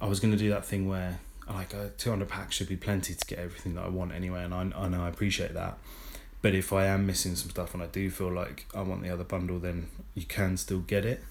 I 0.00 0.06
was 0.06 0.20
going 0.20 0.32
to 0.32 0.38
do 0.38 0.50
that 0.50 0.64
thing 0.64 0.88
where 0.88 1.20
like 1.48 1.74
a 1.74 1.90
two 1.98 2.10
hundred 2.10 2.28
packs 2.28 2.56
should 2.56 2.68
be 2.68 2.76
plenty 2.76 3.14
to 3.14 3.26
get 3.26 3.38
everything 3.38 3.74
that 3.74 3.84
I 3.84 3.88
want 3.88 4.12
anyway, 4.12 4.44
and 4.44 4.54
I 4.54 4.70
I 4.74 4.88
know 4.88 5.04
I 5.04 5.08
appreciate 5.08 5.54
that. 5.54 5.78
But 6.42 6.54
if 6.54 6.72
I 6.72 6.86
am 6.86 7.06
missing 7.06 7.36
some 7.36 7.50
stuff 7.50 7.72
and 7.72 7.82
I 7.82 7.86
do 7.86 8.10
feel 8.10 8.30
like 8.30 8.66
I 8.74 8.82
want 8.82 9.02
the 9.02 9.10
other 9.10 9.24
bundle, 9.24 9.60
then 9.60 9.88
you 10.14 10.24
can 10.24 10.56
still 10.56 10.80
get 10.80 11.04
it. 11.04 11.22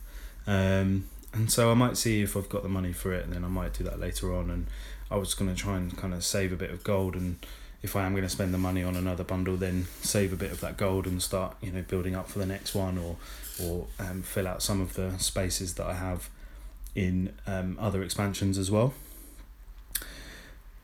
Um, 0.48 1.10
and 1.34 1.52
so 1.52 1.70
I 1.70 1.74
might 1.74 1.98
see 1.98 2.22
if 2.22 2.36
I've 2.36 2.50
got 2.50 2.64
the 2.64 2.70
money 2.70 2.94
for 2.94 3.14
it, 3.14 3.26
and 3.26 3.34
then 3.34 3.44
I 3.44 3.50
might 3.50 3.74
do 3.74 3.84
that 3.84 4.00
later 4.00 4.34
on. 4.34 4.50
And 4.50 4.68
I 5.10 5.18
was 5.18 5.34
going 5.34 5.54
to 5.54 5.62
try 5.62 5.78
and 5.78 5.96
kind 5.96 6.14
of 6.14 6.24
save 6.24 6.54
a 6.54 6.56
bit 6.56 6.72
of 6.72 6.84
gold, 6.84 7.16
and 7.16 7.46
if 7.84 7.96
I 7.96 8.06
am 8.06 8.14
going 8.14 8.24
to 8.24 8.30
spend 8.30 8.54
the 8.54 8.58
money 8.58 8.84
on 8.84 8.96
another 8.96 9.24
bundle, 9.24 9.58
then 9.58 9.88
save 10.02 10.32
a 10.32 10.36
bit 10.36 10.52
of 10.52 10.62
that 10.62 10.78
gold 10.78 11.06
and 11.06 11.22
start, 11.22 11.56
you 11.62 11.72
know, 11.72 11.82
building 11.82 12.16
up 12.16 12.30
for 12.30 12.40
the 12.40 12.46
next 12.46 12.74
one, 12.74 12.98
or 12.98 13.18
or 13.62 13.88
um, 14.00 14.22
fill 14.22 14.48
out 14.48 14.64
some 14.64 14.82
of 14.82 14.94
the 14.94 15.18
spaces 15.20 15.74
that 15.76 15.86
I 15.86 15.94
have 15.94 16.30
in 16.96 17.34
um, 17.48 17.78
other 17.80 18.02
expansions 18.04 18.58
as 18.58 18.72
well. 18.72 18.94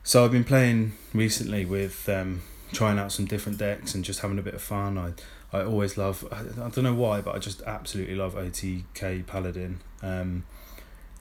So 0.02 0.24
I've 0.24 0.32
been 0.32 0.44
playing 0.44 0.92
recently 1.12 1.64
with 1.64 2.08
um, 2.08 2.42
trying 2.72 2.98
out 2.98 3.12
some 3.12 3.24
different 3.24 3.58
decks 3.58 3.94
and 3.94 4.04
just 4.04 4.20
having 4.20 4.38
a 4.38 4.42
bit 4.42 4.54
of 4.54 4.62
fun. 4.62 4.98
I 4.98 5.12
I 5.52 5.64
always 5.64 5.96
love 5.96 6.26
I, 6.30 6.40
I 6.40 6.68
don't 6.70 6.84
know 6.84 6.94
why, 6.94 7.20
but 7.20 7.34
I 7.34 7.38
just 7.38 7.62
absolutely 7.62 8.14
love 8.14 8.34
OTK 8.34 9.26
Paladin. 9.26 9.80
Um, 10.02 10.44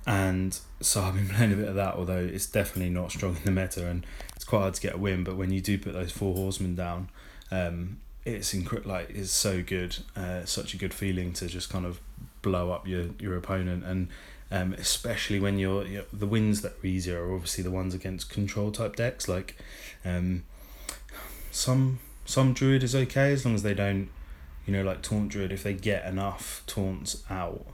and 0.06 0.58
so 0.80 1.01
I've 1.01 1.16
been 1.16 1.27
playing 1.36 1.54
a 1.54 1.56
bit 1.58 1.68
of 1.68 1.75
that, 1.75 1.96
although 1.96 2.18
it's 2.18 2.46
definitely 2.46 2.89
not 2.89 3.12
strong 3.12 3.36
in 3.36 3.44
the 3.44 3.62
meta 3.62 3.86
and 3.88 4.06
it's 4.36 4.46
quite 4.46 4.60
hard 4.60 4.74
to 4.75 4.82
get 4.82 4.96
a 4.96 4.98
win. 4.98 5.24
But 5.24 5.36
when 5.36 5.51
you 5.51 5.62
do 5.62 5.77
put 5.77 5.94
those 5.94 6.12
four 6.12 6.34
horsemen 6.34 6.75
down, 6.75 7.10
um, 7.51 8.00
it's 8.25 8.54
incre- 8.54 8.86
like 8.86 9.10
it's 9.10 9.32
so 9.32 9.62
good, 9.62 9.98
uh, 10.16 10.46
such 10.46 10.74
a 10.74 10.77
good 10.77 10.94
feeling 10.94 11.34
to 11.34 11.48
just 11.48 11.70
kind 11.70 11.86
of 11.86 12.00
blow 12.42 12.72
up 12.72 12.88
your 12.88 13.10
your 13.20 13.36
opponent 13.38 13.84
and. 13.84 14.08
Um, 14.50 14.72
especially 14.75 15.42
when 15.42 15.60
you're, 15.60 15.86
you're 15.86 16.06
the 16.13 16.25
wins 16.25 16.62
that 16.62 16.82
are 16.82 16.88
easier 16.88 17.22
are 17.22 17.34
obviously 17.34 17.66
the 17.66 17.70
ones 17.70 17.94
against 17.94 18.30
control 18.30 18.72
type 18.72 18.96
decks 18.96 19.27
like 19.27 19.58
um, 20.06 20.46
some 21.58 22.00
some 22.24 22.54
druid 22.54 22.84
is 22.84 22.94
okay 22.94 23.34
as 23.34 23.44
long 23.44 23.56
as 23.56 23.64
they 23.64 23.74
don't 23.74 24.10
you 24.66 24.74
know 24.74 24.84
like 24.84 25.02
taunt 25.02 25.30
druid. 25.30 25.52
If 25.52 25.64
they 25.64 25.74
get 25.74 26.06
enough 26.06 26.62
taunts 26.68 27.24
out 27.32 27.66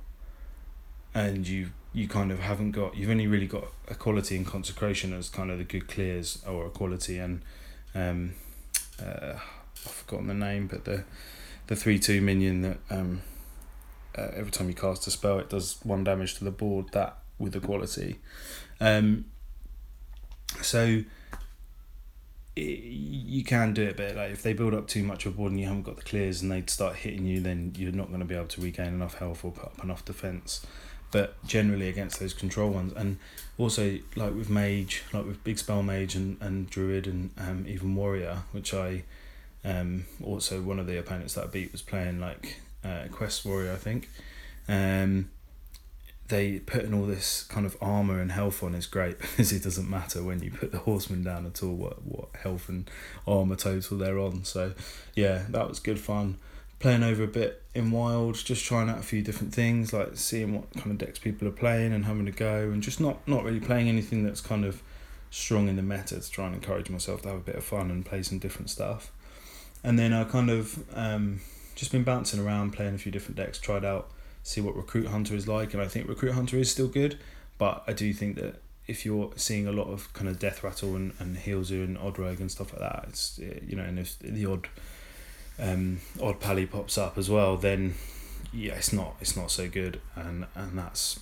and 1.14 1.46
you 1.48 1.72
you 1.92 2.08
kind 2.08 2.32
of 2.32 2.40
haven't 2.40 2.72
got 2.72 2.96
you've 2.96 3.10
only 3.10 3.28
really 3.28 3.46
got 3.46 3.66
equality 3.90 4.38
and 4.38 4.46
consecration 4.46 5.12
as 5.14 5.30
kind 5.30 5.52
of 5.52 5.58
the 5.58 5.66
good 5.66 5.88
clears 5.88 6.42
or 6.48 6.66
equality 6.66 7.18
and 7.18 7.42
um 7.94 8.34
uh, 9.02 9.34
I've 9.86 9.92
forgotten 9.92 10.28
the 10.28 10.34
name 10.34 10.68
but 10.68 10.86
the 10.86 11.04
the 11.68 11.76
three 11.76 12.00
two 12.00 12.22
minion 12.22 12.62
that 12.62 12.78
um 12.90 13.22
uh, 14.18 14.30
every 14.34 14.52
time 14.52 14.70
you 14.70 14.76
cast 14.76 15.06
a 15.08 15.12
spell 15.12 15.40
it 15.40 15.50
does 15.50 15.78
one 15.84 16.04
damage 16.04 16.36
to 16.36 16.46
the 16.46 16.52
board 16.52 16.90
that 16.94 17.18
with 17.38 17.56
equality 17.56 18.20
um 18.80 19.26
so 20.62 21.04
it, 22.56 22.62
you 22.62 23.44
can 23.44 23.74
do 23.74 23.84
it, 23.84 23.98
but 23.98 24.16
like 24.16 24.32
if 24.32 24.44
they 24.44 24.54
build 24.54 24.74
up 24.74 24.88
too 24.88 25.04
much 25.04 25.26
of 25.26 25.38
board 25.38 25.52
and 25.52 25.60
you 25.60 25.68
haven't 25.68 25.84
got 25.84 25.98
the 25.98 26.04
clears 26.04 26.42
and 26.42 26.52
they 26.52 26.64
start 26.68 26.96
hitting 26.98 27.26
you, 27.26 27.42
then 27.42 27.74
you're 27.78 27.92
not 27.92 28.08
going 28.08 28.20
to 28.20 28.26
be 28.26 28.36
able 28.36 28.48
to 28.48 28.62
regain 28.62 28.88
enough 28.88 29.16
health 29.16 29.44
or 29.44 29.52
put 29.52 29.66
up 29.66 29.84
enough 29.84 30.06
defense. 30.06 30.66
But 31.12 31.44
generally 31.46 31.90
against 31.90 32.20
those 32.20 32.34
control 32.34 32.72
ones, 32.72 32.92
and 32.94 33.18
also 33.60 34.00
like 34.16 34.34
with 34.34 34.50
mage, 34.50 35.04
like 35.14 35.26
with 35.26 35.44
big 35.44 35.60
spell 35.60 35.84
mage 35.84 36.16
and, 36.16 36.38
and 36.42 36.68
druid 36.70 37.06
and 37.06 37.30
um, 37.38 37.66
even 37.68 37.96
warrior, 37.96 38.44
which 38.52 38.74
I 38.74 39.04
um 39.66 40.06
also 40.24 40.62
one 40.62 40.80
of 40.80 40.88
the 40.88 40.98
opponents 40.98 41.36
that 41.36 41.44
I 41.46 41.48
beat 41.48 41.72
was 41.72 41.84
playing 41.84 42.20
like 42.20 42.60
uh, 42.84 43.04
quest 43.12 43.46
warrior, 43.46 43.74
I 43.74 43.76
think. 43.76 44.10
Um, 44.68 45.30
they 46.30 46.60
putting 46.60 46.94
all 46.94 47.06
this 47.06 47.44
kind 47.44 47.66
of 47.66 47.78
armor 47.82 48.20
and 48.20 48.32
health 48.32 48.64
on 48.64 48.74
is 48.74 48.86
great 48.86 49.20
because 49.22 49.52
it 49.52 49.64
doesn't 49.64 49.90
matter 49.90 50.24
when 50.24 50.42
you 50.42 50.52
put 50.52 50.72
the 50.72 50.80
horseman 50.80 51.24
down 51.24 51.46
at 51.46 51.62
all 51.62 51.74
what 51.74 52.04
what 52.04 52.30
health 52.42 52.70
and 52.70 52.90
armor 53.28 53.56
total 53.56 53.98
they're 53.98 54.20
on. 54.20 54.44
So 54.44 54.74
yeah, 55.16 55.44
that 55.50 55.68
was 55.68 55.80
good 55.80 56.00
fun. 56.00 56.38
playing 56.80 57.04
over 57.04 57.24
a 57.24 57.28
bit 57.28 57.62
in 57.74 57.92
wild, 57.92 58.36
just 58.36 58.66
trying 58.66 58.90
out 58.90 59.00
a 59.00 59.04
few 59.04 59.22
different 59.22 59.54
things, 59.54 59.94
like 59.94 60.16
seeing 60.16 60.56
what 60.56 60.72
kind 60.74 60.92
of 60.92 60.98
decks 60.98 61.20
people 61.20 61.48
are 61.48 61.52
playing 61.52 61.94
and 61.94 62.06
having 62.06 62.28
a 62.28 62.32
go, 62.32 62.70
and 62.72 62.82
just 62.84 63.00
not 63.00 63.26
not 63.28 63.44
really 63.44 63.60
playing 63.60 63.90
anything 63.90 64.24
that's 64.24 64.42
kind 64.42 64.66
of 64.66 64.82
strong 65.30 65.68
in 65.68 65.76
the 65.76 65.82
meta 65.82 66.20
to 66.20 66.30
try 66.30 66.46
and 66.46 66.56
encourage 66.56 66.90
myself 66.90 67.24
to 67.24 67.28
have 67.30 67.38
a 67.38 67.42
bit 67.42 67.56
of 67.56 67.64
fun 67.64 67.90
and 67.90 68.06
play 68.06 68.22
some 68.22 68.38
different 68.38 68.70
stuff. 68.70 69.12
And 69.84 69.98
then 69.98 70.14
I 70.14 70.24
kind 70.24 70.50
of 70.50 70.84
um, 70.96 71.42
just 71.76 71.92
been 71.92 72.04
bouncing 72.04 72.40
around, 72.40 72.72
playing 72.72 72.94
a 72.94 72.98
few 72.98 73.12
different 73.12 73.36
decks, 73.36 73.60
tried 73.60 73.84
out, 73.84 74.12
see 74.44 74.62
what 74.62 74.76
Recruit 74.76 75.08
Hunter 75.08 75.36
is 75.36 75.48
like, 75.48 75.74
and 75.74 75.82
I 75.82 75.88
think 75.88 76.08
Recruit 76.08 76.34
Hunter 76.34 76.58
is 76.58 76.70
still 76.70 76.88
good, 76.88 77.18
but 77.58 77.84
I 77.88 77.94
do 77.94 78.14
think 78.14 78.36
that 78.36 78.62
if 78.86 79.06
you're 79.06 79.32
seeing 79.38 79.66
a 79.66 79.72
lot 79.72 79.88
of 79.88 80.12
kind 80.14 80.30
of 80.30 80.40
Death 80.40 80.64
Rattle 80.64 80.96
and, 80.96 81.14
and 81.20 81.38
Heal 81.38 81.64
Zoo 81.64 81.84
and 81.84 81.98
Odd 81.98 82.20
Rogue 82.20 82.42
and 82.42 82.52
stuff 82.52 82.74
like 82.74 82.82
that, 82.82 83.06
it's 83.08 83.40
you 83.40 83.76
know, 83.76 83.84
and 83.84 83.98
if 83.98 84.20
the 84.20 84.46
odd 84.46 84.68
um, 85.60 86.02
odd 86.22 86.40
pally 86.40 86.66
pops 86.66 86.98
up 86.98 87.18
as 87.18 87.30
well, 87.30 87.56
then 87.56 87.96
yeah, 88.52 88.74
it's 88.74 88.92
not 88.92 89.16
it's 89.22 89.38
not 89.38 89.52
so 89.52 89.70
good, 89.70 90.02
and 90.16 90.46
and 90.56 90.78
that's 90.78 91.20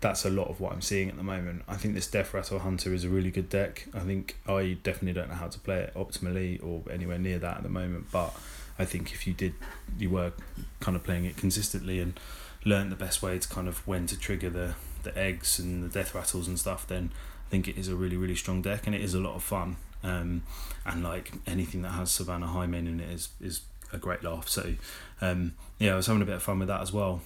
that's 0.00 0.24
a 0.24 0.30
lot 0.30 0.48
of 0.48 0.60
what 0.60 0.72
I'm 0.72 0.82
seeing 0.82 1.08
at 1.08 1.16
the 1.16 1.22
moment. 1.22 1.62
I 1.68 1.76
think 1.76 1.94
this 1.94 2.08
Death 2.08 2.34
Rattle 2.34 2.58
Hunter 2.58 2.92
is 2.92 3.04
a 3.04 3.08
really 3.08 3.30
good 3.30 3.48
deck. 3.48 3.86
I 3.94 4.00
think 4.00 4.36
I 4.46 4.76
definitely 4.82 5.14
don't 5.14 5.28
know 5.28 5.36
how 5.36 5.48
to 5.48 5.58
play 5.60 5.80
it 5.80 5.94
optimally 5.94 6.62
or 6.62 6.82
anywhere 6.92 7.18
near 7.18 7.38
that 7.38 7.58
at 7.58 7.62
the 7.62 7.68
moment, 7.68 8.06
but 8.10 8.34
I 8.78 8.84
think 8.84 9.12
if 9.12 9.26
you 9.26 9.32
did, 9.32 9.54
you 9.98 10.10
were 10.10 10.32
kind 10.80 10.96
of 10.96 11.02
playing 11.02 11.24
it 11.24 11.36
consistently 11.36 12.00
and 12.00 12.18
learned 12.66 12.90
the 12.92 12.96
best 12.96 13.22
way 13.22 13.38
to 13.38 13.48
kind 13.48 13.68
of 13.68 13.86
when 13.86 14.06
to 14.06 14.18
trigger 14.18 14.50
the 14.50 14.74
the 15.04 15.16
eggs 15.16 15.58
and 15.60 15.84
the 15.84 15.88
death 15.88 16.14
rattles 16.14 16.48
and 16.48 16.58
stuff, 16.58 16.86
then 16.86 17.12
I 17.46 17.50
think 17.50 17.68
it 17.68 17.78
is 17.78 17.88
a 17.88 17.94
really 17.94 18.16
really 18.16 18.34
strong 18.34 18.60
deck 18.60 18.86
and 18.86 18.94
it 18.94 19.00
is 19.00 19.14
a 19.14 19.20
lot 19.20 19.36
of 19.36 19.42
fun. 19.42 19.76
Um, 20.02 20.42
and 20.84 21.02
like 21.02 21.32
anything 21.46 21.82
that 21.82 21.90
has 21.90 22.10
Savannah 22.10 22.46
Highmane 22.46 22.88
in 22.88 23.00
it 23.00 23.10
is 23.10 23.28
is 23.40 23.62
a 23.92 23.98
great 23.98 24.22
laugh. 24.22 24.48
So 24.48 24.74
um, 25.20 25.54
yeah, 25.78 25.92
I 25.92 25.96
was 25.96 26.06
having 26.06 26.22
a 26.22 26.26
bit 26.26 26.34
of 26.34 26.42
fun 26.42 26.58
with 26.58 26.68
that 26.68 26.82
as 26.82 26.92
well. 26.92 27.22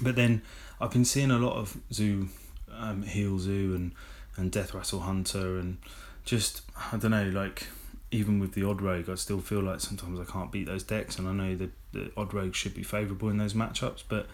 But 0.00 0.16
then 0.16 0.42
I've 0.80 0.92
been 0.92 1.04
seeing 1.04 1.30
a 1.30 1.38
lot 1.38 1.56
of 1.56 1.76
zoo, 1.92 2.28
um, 2.72 3.02
Heal 3.02 3.38
Zoo 3.38 3.74
and 3.74 3.92
and 4.36 4.52
Death 4.52 4.74
Rattle 4.74 5.00
Hunter 5.00 5.58
and 5.58 5.78
just 6.24 6.62
I 6.92 6.96
don't 6.96 7.10
know 7.10 7.28
like 7.30 7.66
even 8.10 8.38
with 8.38 8.52
the 8.52 8.64
odd 8.64 8.80
rogue, 8.80 9.08
I 9.10 9.16
still 9.16 9.40
feel 9.40 9.60
like 9.60 9.80
sometimes 9.80 10.20
I 10.20 10.30
can't 10.30 10.52
beat 10.52 10.66
those 10.66 10.82
decks, 10.82 11.18
and 11.18 11.26
I 11.28 11.32
know 11.32 11.56
that 11.56 11.70
the 11.92 12.10
odd 12.16 12.32
rogue 12.32 12.54
should 12.54 12.74
be 12.74 12.82
favourable 12.82 13.28
in 13.28 13.38
those 13.38 13.54
matchups, 13.54 14.04
but 14.08 14.26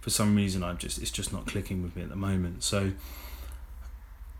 for 0.00 0.10
some 0.10 0.34
reason 0.34 0.62
I 0.62 0.72
just 0.74 0.98
it's 0.98 1.10
just 1.10 1.32
not 1.32 1.46
clicking 1.46 1.82
with 1.82 1.94
me 1.94 2.02
at 2.02 2.08
the 2.08 2.16
moment. 2.16 2.62
So 2.64 2.92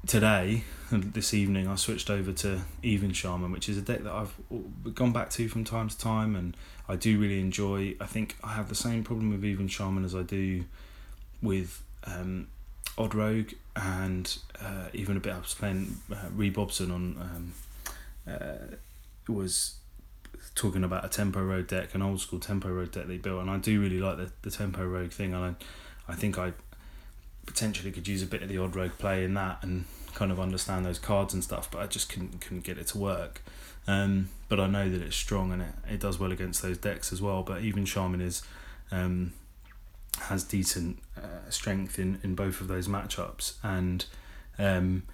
today, 0.06 0.64
this 0.90 1.32
evening, 1.34 1.68
I 1.68 1.76
switched 1.76 2.10
over 2.10 2.32
to 2.32 2.62
Even 2.82 3.12
Shaman, 3.12 3.52
which 3.52 3.68
is 3.68 3.78
a 3.78 3.82
deck 3.82 4.02
that 4.02 4.12
I've 4.12 4.34
gone 4.94 5.12
back 5.12 5.30
to 5.30 5.48
from 5.48 5.64
time 5.64 5.88
to 5.88 5.98
time, 5.98 6.34
and 6.34 6.56
I 6.88 6.96
do 6.96 7.18
really 7.18 7.40
enjoy. 7.40 7.94
I 8.00 8.06
think 8.06 8.36
I 8.42 8.54
have 8.54 8.68
the 8.68 8.74
same 8.74 9.04
problem 9.04 9.30
with 9.30 9.44
Even 9.44 9.68
Shaman 9.68 10.04
as 10.04 10.14
I 10.14 10.22
do 10.22 10.64
with 11.40 11.82
um, 12.04 12.48
Odd 12.98 13.14
Rogue, 13.14 13.52
and 13.76 14.36
uh, 14.60 14.86
even 14.92 15.16
a 15.16 15.20
bit 15.20 15.32
I 15.32 15.38
was 15.38 15.54
playing 15.54 15.96
uh, 16.10 16.28
Rebobson 16.36 16.92
on. 16.92 17.16
Um, 17.20 17.52
uh, 18.28 18.76
was 19.28 19.76
talking 20.54 20.84
about 20.84 21.04
a 21.04 21.08
tempo 21.08 21.42
rogue 21.42 21.68
deck, 21.68 21.94
an 21.94 22.02
old 22.02 22.20
school 22.20 22.40
tempo 22.40 22.68
rogue 22.68 22.92
deck 22.92 23.06
they 23.06 23.16
built, 23.16 23.40
and 23.40 23.50
I 23.50 23.58
do 23.58 23.80
really 23.80 24.00
like 24.00 24.16
the, 24.16 24.30
the 24.42 24.50
tempo 24.50 24.84
rogue 24.84 25.10
thing, 25.12 25.34
and 25.34 25.44
I, 26.08 26.12
I 26.12 26.14
think 26.14 26.38
I 26.38 26.52
potentially 27.46 27.90
could 27.92 28.06
use 28.06 28.22
a 28.22 28.26
bit 28.26 28.42
of 28.42 28.48
the 28.48 28.58
odd 28.58 28.76
rogue 28.76 28.92
play 28.98 29.24
in 29.24 29.34
that 29.34 29.58
and 29.62 29.84
kind 30.14 30.32
of 30.32 30.40
understand 30.40 30.84
those 30.84 30.98
cards 30.98 31.34
and 31.34 31.42
stuff, 31.42 31.70
but 31.70 31.80
I 31.80 31.86
just 31.86 32.08
couldn't 32.08 32.40
couldn't 32.40 32.64
get 32.64 32.78
it 32.78 32.88
to 32.88 32.98
work. 32.98 33.42
Um, 33.86 34.28
but 34.48 34.60
I 34.60 34.66
know 34.66 34.88
that 34.88 35.00
it's 35.00 35.16
strong 35.16 35.52
and 35.52 35.62
it, 35.62 35.74
it 35.88 36.00
does 36.00 36.18
well 36.18 36.32
against 36.32 36.62
those 36.62 36.78
decks 36.78 37.12
as 37.12 37.22
well. 37.22 37.42
But 37.42 37.62
even 37.62 37.84
Shaman 37.84 38.20
is 38.20 38.42
um, 38.92 39.32
has 40.18 40.44
decent 40.44 40.98
uh, 41.16 41.48
strength 41.48 41.98
in, 41.98 42.20
in 42.22 42.34
both 42.34 42.60
of 42.60 42.68
those 42.68 42.88
matchups, 42.88 43.54
and 43.62 44.04
um, 44.58 45.04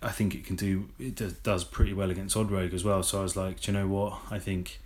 I 0.00 0.10
think 0.10 0.34
it 0.34 0.44
can 0.44 0.56
do 0.56 0.88
it 0.98 1.42
does 1.42 1.64
pretty 1.64 1.92
well 1.92 2.10
against 2.10 2.36
Odd 2.36 2.50
Rogue 2.50 2.74
as 2.74 2.84
well. 2.84 3.02
So 3.02 3.20
I 3.20 3.22
was 3.22 3.36
like, 3.36 3.60
do 3.60 3.72
you 3.72 3.78
know 3.78 3.88
what? 3.88 4.18
I 4.30 4.38
think 4.38 4.80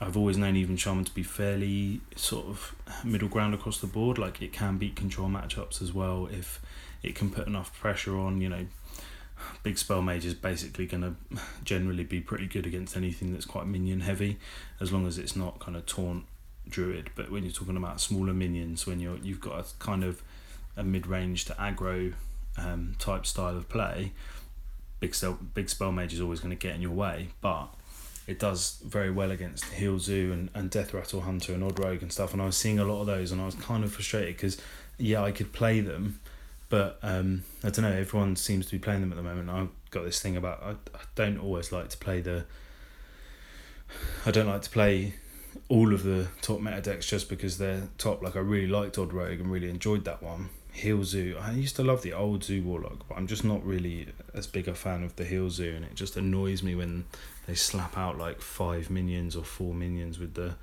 I've 0.00 0.16
always 0.16 0.36
known 0.36 0.56
even 0.56 0.76
Shaman 0.76 1.04
to 1.04 1.14
be 1.14 1.22
fairly 1.22 2.00
sort 2.16 2.46
of 2.46 2.74
middle 3.04 3.28
ground 3.28 3.54
across 3.54 3.78
the 3.80 3.86
board. 3.86 4.18
Like 4.18 4.40
it 4.40 4.52
can 4.52 4.78
beat 4.78 4.94
control 4.94 5.28
matchups 5.28 5.82
as 5.82 5.92
well 5.92 6.28
if 6.30 6.60
it 7.02 7.14
can 7.14 7.30
put 7.30 7.46
enough 7.46 7.76
pressure 7.78 8.16
on. 8.16 8.40
You 8.40 8.48
know, 8.48 8.66
big 9.64 9.78
spell 9.78 10.00
mage 10.00 10.24
is 10.24 10.34
basically 10.34 10.86
going 10.86 11.02
to 11.02 11.40
generally 11.64 12.04
be 12.04 12.20
pretty 12.20 12.46
good 12.46 12.66
against 12.66 12.96
anything 12.96 13.32
that's 13.32 13.46
quite 13.46 13.66
minion 13.66 14.00
heavy, 14.00 14.38
as 14.80 14.92
long 14.92 15.06
as 15.06 15.18
it's 15.18 15.34
not 15.34 15.58
kind 15.58 15.76
of 15.76 15.86
taunt 15.86 16.24
druid. 16.68 17.10
But 17.16 17.32
when 17.32 17.42
you're 17.42 17.52
talking 17.52 17.76
about 17.76 18.00
smaller 18.00 18.32
minions, 18.32 18.86
when 18.86 19.00
you're 19.00 19.18
you've 19.18 19.40
got 19.40 19.58
a 19.58 19.64
kind 19.80 20.04
of 20.04 20.22
a 20.76 20.84
mid 20.84 21.08
range 21.08 21.46
to 21.46 21.52
aggro 21.54 22.14
um, 22.56 22.94
type 22.98 23.26
style 23.26 23.56
of 23.56 23.68
play 23.68 24.12
big 25.02 25.16
spell 25.16 25.36
big 25.52 25.68
spell 25.68 25.90
mage 25.90 26.14
is 26.14 26.20
always 26.20 26.38
going 26.38 26.56
to 26.56 26.56
get 26.56 26.76
in 26.76 26.80
your 26.80 26.92
way, 26.92 27.28
but 27.40 27.66
it 28.28 28.38
does 28.38 28.80
very 28.86 29.10
well 29.10 29.32
against 29.32 29.64
Heal 29.64 29.98
Zoo 29.98 30.32
and, 30.32 30.48
and 30.54 30.70
Death 30.70 30.94
Rattle 30.94 31.22
Hunter 31.22 31.52
and 31.52 31.64
Odd 31.64 31.80
Rogue 31.80 32.02
and 32.02 32.12
stuff. 32.12 32.32
And 32.32 32.40
I 32.40 32.46
was 32.46 32.56
seeing 32.56 32.78
a 32.78 32.84
lot 32.84 33.00
of 33.00 33.08
those, 33.08 33.32
and 33.32 33.40
I 33.40 33.44
was 33.44 33.56
kind 33.56 33.82
of 33.82 33.92
frustrated 33.92 34.36
because 34.36 34.58
yeah, 34.98 35.20
I 35.20 35.32
could 35.32 35.52
play 35.52 35.80
them, 35.80 36.20
but 36.68 37.00
um, 37.02 37.42
I 37.64 37.70
don't 37.70 37.82
know. 37.82 37.90
Everyone 37.90 38.36
seems 38.36 38.66
to 38.66 38.72
be 38.72 38.78
playing 38.78 39.00
them 39.00 39.10
at 39.10 39.16
the 39.16 39.24
moment. 39.24 39.50
I've 39.50 39.70
got 39.90 40.04
this 40.04 40.20
thing 40.20 40.36
about 40.36 40.62
I, 40.62 40.70
I 40.96 41.00
don't 41.16 41.38
always 41.38 41.72
like 41.72 41.88
to 41.88 41.98
play 41.98 42.20
the. 42.20 42.44
I 44.24 44.30
don't 44.30 44.46
like 44.46 44.62
to 44.62 44.70
play 44.70 45.14
all 45.68 45.92
of 45.92 46.04
the 46.04 46.28
top 46.40 46.60
meta 46.60 46.80
decks 46.80 47.06
just 47.06 47.28
because 47.28 47.58
they're 47.58 47.88
top. 47.98 48.22
Like 48.22 48.36
I 48.36 48.40
really 48.40 48.68
liked 48.68 48.98
Odd 48.98 49.12
Rogue 49.12 49.40
and 49.40 49.50
really 49.50 49.68
enjoyed 49.68 50.04
that 50.04 50.22
one, 50.22 50.50
Heal 50.72 51.04
Zoo. 51.04 51.36
I 51.40 51.52
used 51.52 51.76
to 51.76 51.84
love 51.84 52.02
the 52.02 52.12
old 52.12 52.42
Zoo 52.42 52.62
Warlock, 52.62 53.06
but 53.08 53.16
I'm 53.16 53.26
just 53.26 53.44
not 53.44 53.64
really 53.64 54.08
as 54.34 54.46
big 54.46 54.68
a 54.68 54.74
fan 54.74 55.02
of 55.02 55.16
the 55.16 55.24
Heal 55.24 55.50
Zoo, 55.50 55.74
and 55.76 55.84
it 55.84 55.94
just 55.94 56.16
annoys 56.16 56.62
me 56.62 56.74
when 56.74 57.04
they 57.46 57.54
slap 57.54 57.96
out 57.96 58.18
like 58.18 58.40
five 58.40 58.90
minions 58.90 59.36
or 59.36 59.44
four 59.44 59.74
minions 59.74 60.18
with 60.18 60.34
the, 60.34 60.54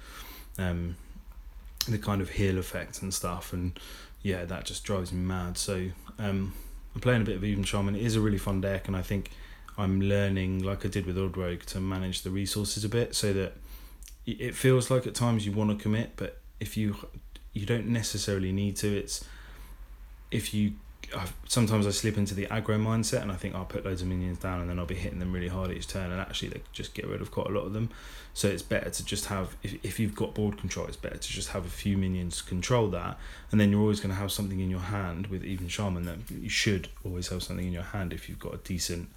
um, 0.58 0.96
the 1.88 1.98
kind 1.98 2.22
of 2.22 2.30
heal 2.32 2.58
effect 2.58 3.02
and 3.02 3.14
stuff, 3.14 3.54
and 3.54 3.80
yeah, 4.22 4.46
that 4.46 4.66
just 4.66 4.84
drives 4.84 5.14
me 5.14 5.22
mad. 5.22 5.58
So 5.58 5.90
um, 6.18 6.54
I'm 6.96 7.02
playing 7.02 7.22
a 7.22 7.26
bit 7.26 7.38
of 7.38 7.44
Even 7.44 7.64
Shaman. 7.64 7.96
It 7.96 8.02
is 8.02 8.16
a 8.16 8.22
really 8.22 8.40
fun 8.40 8.62
deck, 8.62 8.88
and 8.88 8.98
I 8.98 9.04
think 9.04 9.32
I'm 9.78 10.02
learning, 10.02 10.64
like 10.64 10.86
I 10.86 10.90
did 10.90 11.06
with 11.06 11.18
Odd 11.18 11.38
Rogue, 11.38 11.62
to 11.68 11.80
manage 11.80 12.24
the 12.24 12.32
resources 12.32 12.84
a 12.84 12.90
bit, 12.90 13.16
so 13.16 13.32
that 13.34 13.54
it 14.26 14.56
feels 14.56 14.92
like 14.92 15.08
at 15.08 15.16
times 15.16 15.46
you 15.46 15.52
want 15.52 15.70
to 15.70 15.82
commit, 15.82 16.14
but 16.16 16.40
if 16.60 16.76
you 16.76 16.96
you 17.54 17.66
don't 17.66 17.88
necessarily 17.88 18.52
need 18.52 18.76
to. 18.78 18.88
It's 18.88 19.26
if 20.32 20.54
you 20.54 20.74
I've, 21.16 21.34
sometimes 21.48 21.88
I 21.88 21.92
slip 21.92 22.18
into 22.18 22.36
the 22.36 22.46
aggro 22.48 22.80
mindset 22.80 23.22
and 23.22 23.32
I 23.32 23.36
think 23.36 23.56
I'll 23.56 23.66
put 23.66 23.86
loads 23.86 24.02
of 24.02 24.08
minions 24.08 24.38
down 24.38 24.62
and 24.62 24.70
then 24.70 24.78
I'll 24.78 24.86
be 24.86 24.96
hitting 24.96 25.20
them 25.20 25.34
really 25.34 25.48
hard 25.48 25.72
each 25.72 25.88
turn 25.88 26.12
and 26.12 26.22
actually 26.22 26.50
they 26.50 26.62
just 26.72 26.94
get 26.94 27.08
rid 27.08 27.22
of 27.22 27.32
quite 27.32 27.48
a 27.48 27.50
lot 27.50 27.66
of 27.66 27.74
them. 27.74 27.90
So 28.34 28.48
it's 28.48 28.62
better 28.62 28.90
to 28.90 29.06
just 29.06 29.26
have 29.26 29.56
if, 29.64 29.84
if 29.84 30.00
you've 30.00 30.16
got 30.16 30.36
board 30.36 30.58
control, 30.58 30.88
it's 30.88 30.98
better 30.98 31.18
to 31.18 31.30
just 31.30 31.50
have 31.50 31.66
a 31.66 31.70
few 31.70 31.98
minions 31.98 32.42
control 32.42 32.90
that 32.90 33.18
and 33.52 33.60
then 33.60 33.72
you're 33.72 33.82
always 33.82 34.00
going 34.00 34.14
to 34.14 34.20
have 34.20 34.32
something 34.32 34.60
in 34.60 34.70
your 34.70 34.82
hand 34.82 35.28
with 35.28 35.44
even 35.44 35.68
shaman 35.68 36.04
that 36.04 36.18
you 36.30 36.50
should 36.50 36.90
always 37.04 37.30
have 37.30 37.42
something 37.42 37.66
in 37.66 37.74
your 37.74 37.84
hand 37.84 38.14
if 38.14 38.30
you've 38.30 38.40
got 38.40 38.54
a 38.54 38.58
decent 38.58 39.10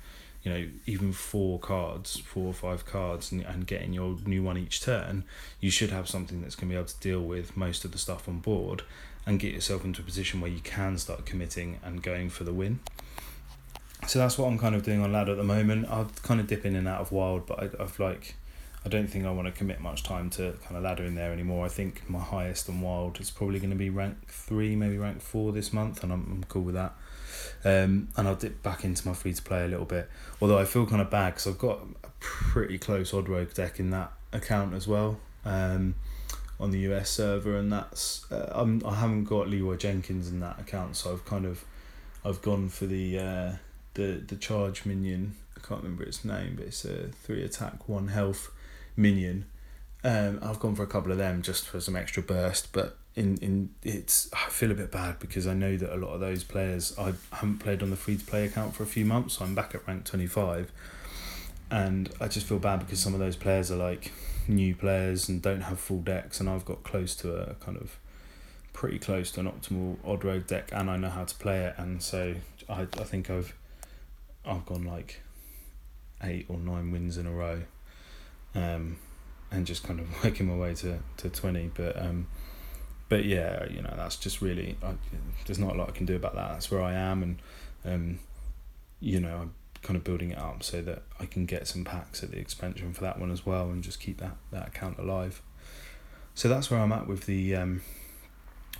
you 0.42 0.52
know 0.52 0.68
even 0.86 1.12
four 1.12 1.58
cards 1.58 2.18
four 2.18 2.46
or 2.46 2.52
five 2.52 2.84
cards 2.84 3.30
and, 3.30 3.42
and 3.42 3.66
getting 3.66 3.92
your 3.92 4.16
new 4.26 4.42
one 4.42 4.58
each 4.58 4.82
turn 4.82 5.24
you 5.60 5.70
should 5.70 5.90
have 5.90 6.08
something 6.08 6.42
that's 6.42 6.56
going 6.56 6.68
to 6.68 6.74
be 6.74 6.76
able 6.76 6.88
to 6.88 6.98
deal 6.98 7.20
with 7.20 7.56
most 7.56 7.84
of 7.84 7.92
the 7.92 7.98
stuff 7.98 8.28
on 8.28 8.40
board 8.40 8.82
and 9.26 9.38
get 9.38 9.52
yourself 9.52 9.84
into 9.84 10.02
a 10.02 10.04
position 10.04 10.40
where 10.40 10.50
you 10.50 10.60
can 10.60 10.98
start 10.98 11.24
committing 11.24 11.78
and 11.84 12.02
going 12.02 12.28
for 12.28 12.44
the 12.44 12.52
win. 12.52 12.80
So 14.06 14.18
that's 14.18 14.36
what 14.36 14.48
I'm 14.48 14.58
kind 14.58 14.74
of 14.74 14.82
doing 14.82 15.00
on 15.00 15.12
ladder 15.12 15.32
at 15.32 15.38
the 15.38 15.44
moment. 15.44 15.86
I'll 15.88 16.10
kind 16.22 16.40
of 16.40 16.48
dip 16.48 16.66
in 16.66 16.74
and 16.74 16.88
out 16.88 17.00
of 17.00 17.12
wild, 17.12 17.46
but 17.46 17.62
I, 17.62 17.82
I've 17.82 17.98
like, 18.00 18.34
I 18.84 18.88
don't 18.88 19.06
think 19.06 19.24
I 19.24 19.30
want 19.30 19.46
to 19.46 19.52
commit 19.52 19.80
much 19.80 20.02
time 20.02 20.28
to 20.30 20.54
kind 20.64 20.76
of 20.76 20.82
ladder 20.82 21.04
in 21.04 21.14
there 21.14 21.32
anymore. 21.32 21.64
I 21.64 21.68
think 21.68 22.08
my 22.10 22.18
highest 22.18 22.68
on 22.68 22.80
wild 22.80 23.20
is 23.20 23.30
probably 23.30 23.60
going 23.60 23.70
to 23.70 23.76
be 23.76 23.90
rank 23.90 24.26
three, 24.26 24.74
maybe 24.74 24.98
rank 24.98 25.22
four 25.22 25.52
this 25.52 25.72
month, 25.72 26.02
and 26.02 26.12
I'm, 26.12 26.26
I'm 26.32 26.44
cool 26.48 26.62
with 26.62 26.74
that. 26.74 26.94
Um, 27.64 28.08
and 28.16 28.26
I'll 28.26 28.34
dip 28.34 28.60
back 28.64 28.84
into 28.84 29.06
my 29.06 29.14
free 29.14 29.34
to 29.34 29.42
play 29.42 29.64
a 29.64 29.68
little 29.68 29.84
bit. 29.84 30.10
Although 30.40 30.58
I 30.58 30.64
feel 30.64 30.84
kind 30.84 31.00
of 31.00 31.10
bad 31.10 31.34
because 31.34 31.46
I've 31.46 31.58
got 31.58 31.86
a 32.02 32.08
pretty 32.18 32.78
close 32.78 33.14
odd 33.14 33.28
rogue 33.28 33.54
deck 33.54 33.78
in 33.78 33.90
that 33.90 34.12
account 34.32 34.74
as 34.74 34.88
well. 34.88 35.20
Um, 35.44 35.94
on 36.62 36.70
the 36.70 36.78
US 36.92 37.10
server, 37.10 37.56
and 37.56 37.72
that's 37.72 38.30
uh, 38.30 38.52
I'm 38.54 38.82
I 38.86 38.94
haven't 38.94 39.24
got 39.24 39.48
Leroy 39.48 39.76
Jenkins 39.76 40.30
in 40.30 40.38
that 40.40 40.60
account, 40.60 40.96
so 40.96 41.12
I've 41.12 41.24
kind 41.24 41.44
of 41.44 41.64
I've 42.24 42.40
gone 42.40 42.68
for 42.68 42.86
the 42.86 43.18
uh, 43.18 43.52
the 43.94 44.22
the 44.24 44.36
charge 44.36 44.86
minion. 44.86 45.34
I 45.56 45.66
can't 45.66 45.82
remember 45.82 46.04
its 46.04 46.24
name, 46.24 46.54
but 46.56 46.66
it's 46.66 46.84
a 46.84 47.08
three 47.08 47.42
attack 47.42 47.88
one 47.88 48.08
health 48.08 48.52
minion. 48.96 49.46
Um, 50.04 50.38
I've 50.40 50.60
gone 50.60 50.76
for 50.76 50.84
a 50.84 50.86
couple 50.86 51.10
of 51.10 51.18
them 51.18 51.42
just 51.42 51.66
for 51.66 51.80
some 51.80 51.96
extra 51.96 52.22
burst, 52.22 52.72
but 52.72 52.96
in 53.16 53.38
in 53.38 53.70
it's 53.82 54.30
I 54.32 54.48
feel 54.48 54.70
a 54.70 54.74
bit 54.74 54.92
bad 54.92 55.18
because 55.18 55.48
I 55.48 55.54
know 55.54 55.76
that 55.76 55.92
a 55.92 55.98
lot 55.98 56.14
of 56.14 56.20
those 56.20 56.44
players 56.44 56.96
I 56.96 57.14
haven't 57.32 57.58
played 57.58 57.82
on 57.82 57.90
the 57.90 57.96
free 57.96 58.16
to 58.16 58.24
play 58.24 58.44
account 58.46 58.76
for 58.76 58.84
a 58.84 58.86
few 58.86 59.04
months, 59.04 59.38
so 59.38 59.44
I'm 59.44 59.56
back 59.56 59.74
at 59.74 59.84
rank 59.88 60.04
twenty 60.04 60.28
five, 60.28 60.70
and 61.72 62.08
I 62.20 62.28
just 62.28 62.46
feel 62.46 62.60
bad 62.60 62.78
because 62.78 63.00
some 63.00 63.14
of 63.14 63.20
those 63.20 63.34
players 63.34 63.72
are 63.72 63.76
like 63.76 64.12
new 64.48 64.74
players 64.74 65.28
and 65.28 65.40
don't 65.40 65.62
have 65.62 65.78
full 65.78 66.00
decks, 66.00 66.40
and 66.40 66.48
I've 66.48 66.64
got 66.64 66.82
close 66.82 67.14
to 67.16 67.34
a 67.34 67.54
kind 67.54 67.76
of 67.76 67.98
pretty 68.72 68.98
close 68.98 69.30
to 69.32 69.40
an 69.40 69.50
optimal 69.50 69.96
odd 70.04 70.24
rogue 70.24 70.46
deck, 70.46 70.70
and 70.72 70.90
I 70.90 70.96
know 70.96 71.10
how 71.10 71.24
to 71.24 71.34
play 71.36 71.64
it, 71.66 71.74
and 71.78 72.02
so 72.02 72.34
I 72.68 72.82
I 72.82 73.04
think 73.04 73.30
I've 73.30 73.54
I've 74.44 74.66
gone 74.66 74.84
like 74.84 75.20
eight 76.22 76.46
or 76.48 76.58
nine 76.58 76.90
wins 76.90 77.18
in 77.18 77.26
a 77.26 77.32
row, 77.32 77.62
um, 78.54 78.98
and 79.50 79.66
just 79.66 79.84
kind 79.84 80.00
of 80.00 80.06
working 80.24 80.46
my 80.46 80.56
way 80.56 80.74
to 80.76 80.98
to 81.18 81.28
twenty, 81.28 81.70
but 81.74 82.00
um. 82.00 82.26
But 83.08 83.26
yeah, 83.26 83.66
you 83.68 83.82
know 83.82 83.92
that's 83.94 84.16
just 84.16 84.40
really. 84.40 84.74
I, 84.82 84.94
there's 85.44 85.58
not 85.58 85.74
a 85.74 85.78
lot 85.78 85.90
I 85.90 85.92
can 85.92 86.06
do 86.06 86.16
about 86.16 86.34
that. 86.34 86.52
That's 86.52 86.70
where 86.70 86.80
I 86.80 86.94
am, 86.94 87.22
and 87.22 87.38
um, 87.84 88.18
you 89.00 89.20
know 89.20 89.50
kind 89.82 89.96
of 89.96 90.04
building 90.04 90.30
it 90.30 90.38
up 90.38 90.62
so 90.62 90.80
that 90.82 91.02
I 91.18 91.26
can 91.26 91.44
get 91.44 91.66
some 91.66 91.84
packs 91.84 92.22
at 92.22 92.30
the 92.30 92.38
expansion 92.38 92.92
for 92.92 93.02
that 93.02 93.18
one 93.18 93.30
as 93.30 93.44
well, 93.44 93.70
and 93.70 93.82
just 93.82 94.00
keep 94.00 94.18
that 94.18 94.36
that 94.50 94.68
account 94.68 94.98
alive. 94.98 95.42
So 96.34 96.48
that's 96.48 96.70
where 96.70 96.80
I'm 96.80 96.92
at 96.92 97.06
with 97.06 97.26
the 97.26 97.54
um, 97.56 97.82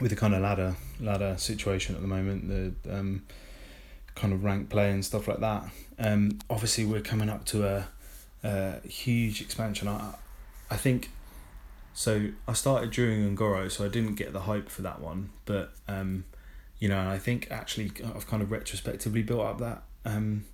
with 0.00 0.10
the 0.10 0.16
kind 0.16 0.34
of 0.34 0.42
ladder 0.42 0.76
ladder 1.00 1.36
situation 1.38 1.94
at 1.94 2.00
the 2.00 2.08
moment. 2.08 2.48
The 2.48 2.98
um, 2.98 3.22
kind 4.14 4.32
of 4.32 4.44
rank 4.44 4.68
play 4.68 4.90
and 4.90 5.04
stuff 5.04 5.28
like 5.28 5.40
that. 5.40 5.64
Um, 5.98 6.38
obviously 6.50 6.84
we're 6.84 7.00
coming 7.00 7.28
up 7.28 7.44
to 7.46 7.66
a, 7.66 7.88
a 8.44 8.86
huge 8.86 9.40
expansion. 9.40 9.88
I 9.88 10.14
I 10.70 10.76
think 10.76 11.10
so 11.94 12.28
I 12.48 12.54
started 12.54 12.90
during 12.90 13.22
Un'Goro, 13.36 13.70
so 13.70 13.84
I 13.84 13.88
didn't 13.88 14.14
get 14.14 14.32
the 14.32 14.40
hype 14.40 14.68
for 14.68 14.82
that 14.82 15.00
one. 15.00 15.30
But 15.44 15.72
um, 15.88 16.24
you 16.78 16.88
know, 16.88 17.08
I 17.08 17.18
think 17.18 17.48
actually 17.50 17.92
I've 18.14 18.26
kind 18.26 18.42
of 18.42 18.50
retrospectively 18.50 19.22
built 19.22 19.42
up 19.42 19.58
that 19.58 19.82
um, 20.04 20.44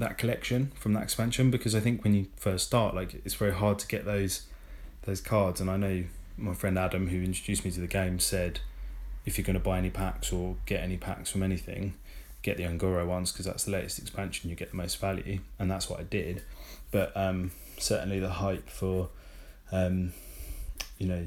that 0.00 0.18
collection 0.18 0.72
from 0.78 0.92
that 0.94 1.02
expansion 1.02 1.50
because 1.50 1.74
I 1.74 1.80
think 1.80 2.02
when 2.04 2.14
you 2.14 2.26
first 2.36 2.66
start, 2.66 2.94
like 2.94 3.14
it's 3.24 3.34
very 3.34 3.52
hard 3.52 3.78
to 3.80 3.86
get 3.86 4.04
those 4.04 4.42
those 5.02 5.20
cards. 5.20 5.60
And 5.60 5.70
I 5.70 5.76
know 5.76 6.04
my 6.36 6.54
friend 6.54 6.78
Adam, 6.78 7.08
who 7.08 7.22
introduced 7.22 7.64
me 7.64 7.70
to 7.72 7.80
the 7.80 7.86
game, 7.86 8.18
said 8.18 8.60
if 9.24 9.38
you're 9.38 9.44
going 9.44 9.54
to 9.54 9.60
buy 9.60 9.78
any 9.78 9.90
packs 9.90 10.32
or 10.32 10.56
get 10.66 10.82
any 10.82 10.96
packs 10.96 11.30
from 11.30 11.42
anything, 11.42 11.94
get 12.42 12.56
the 12.56 12.64
Un'Goro 12.64 13.06
ones 13.06 13.32
because 13.32 13.46
that's 13.46 13.64
the 13.64 13.70
latest 13.70 13.98
expansion. 13.98 14.50
You 14.50 14.56
get 14.56 14.70
the 14.70 14.76
most 14.76 14.98
value, 14.98 15.40
and 15.58 15.70
that's 15.70 15.88
what 15.88 16.00
I 16.00 16.04
did. 16.04 16.42
But 16.90 17.12
um, 17.16 17.52
certainly 17.78 18.18
the 18.20 18.30
hype 18.30 18.68
for 18.68 19.08
um, 19.72 20.12
you 20.98 21.06
know, 21.06 21.26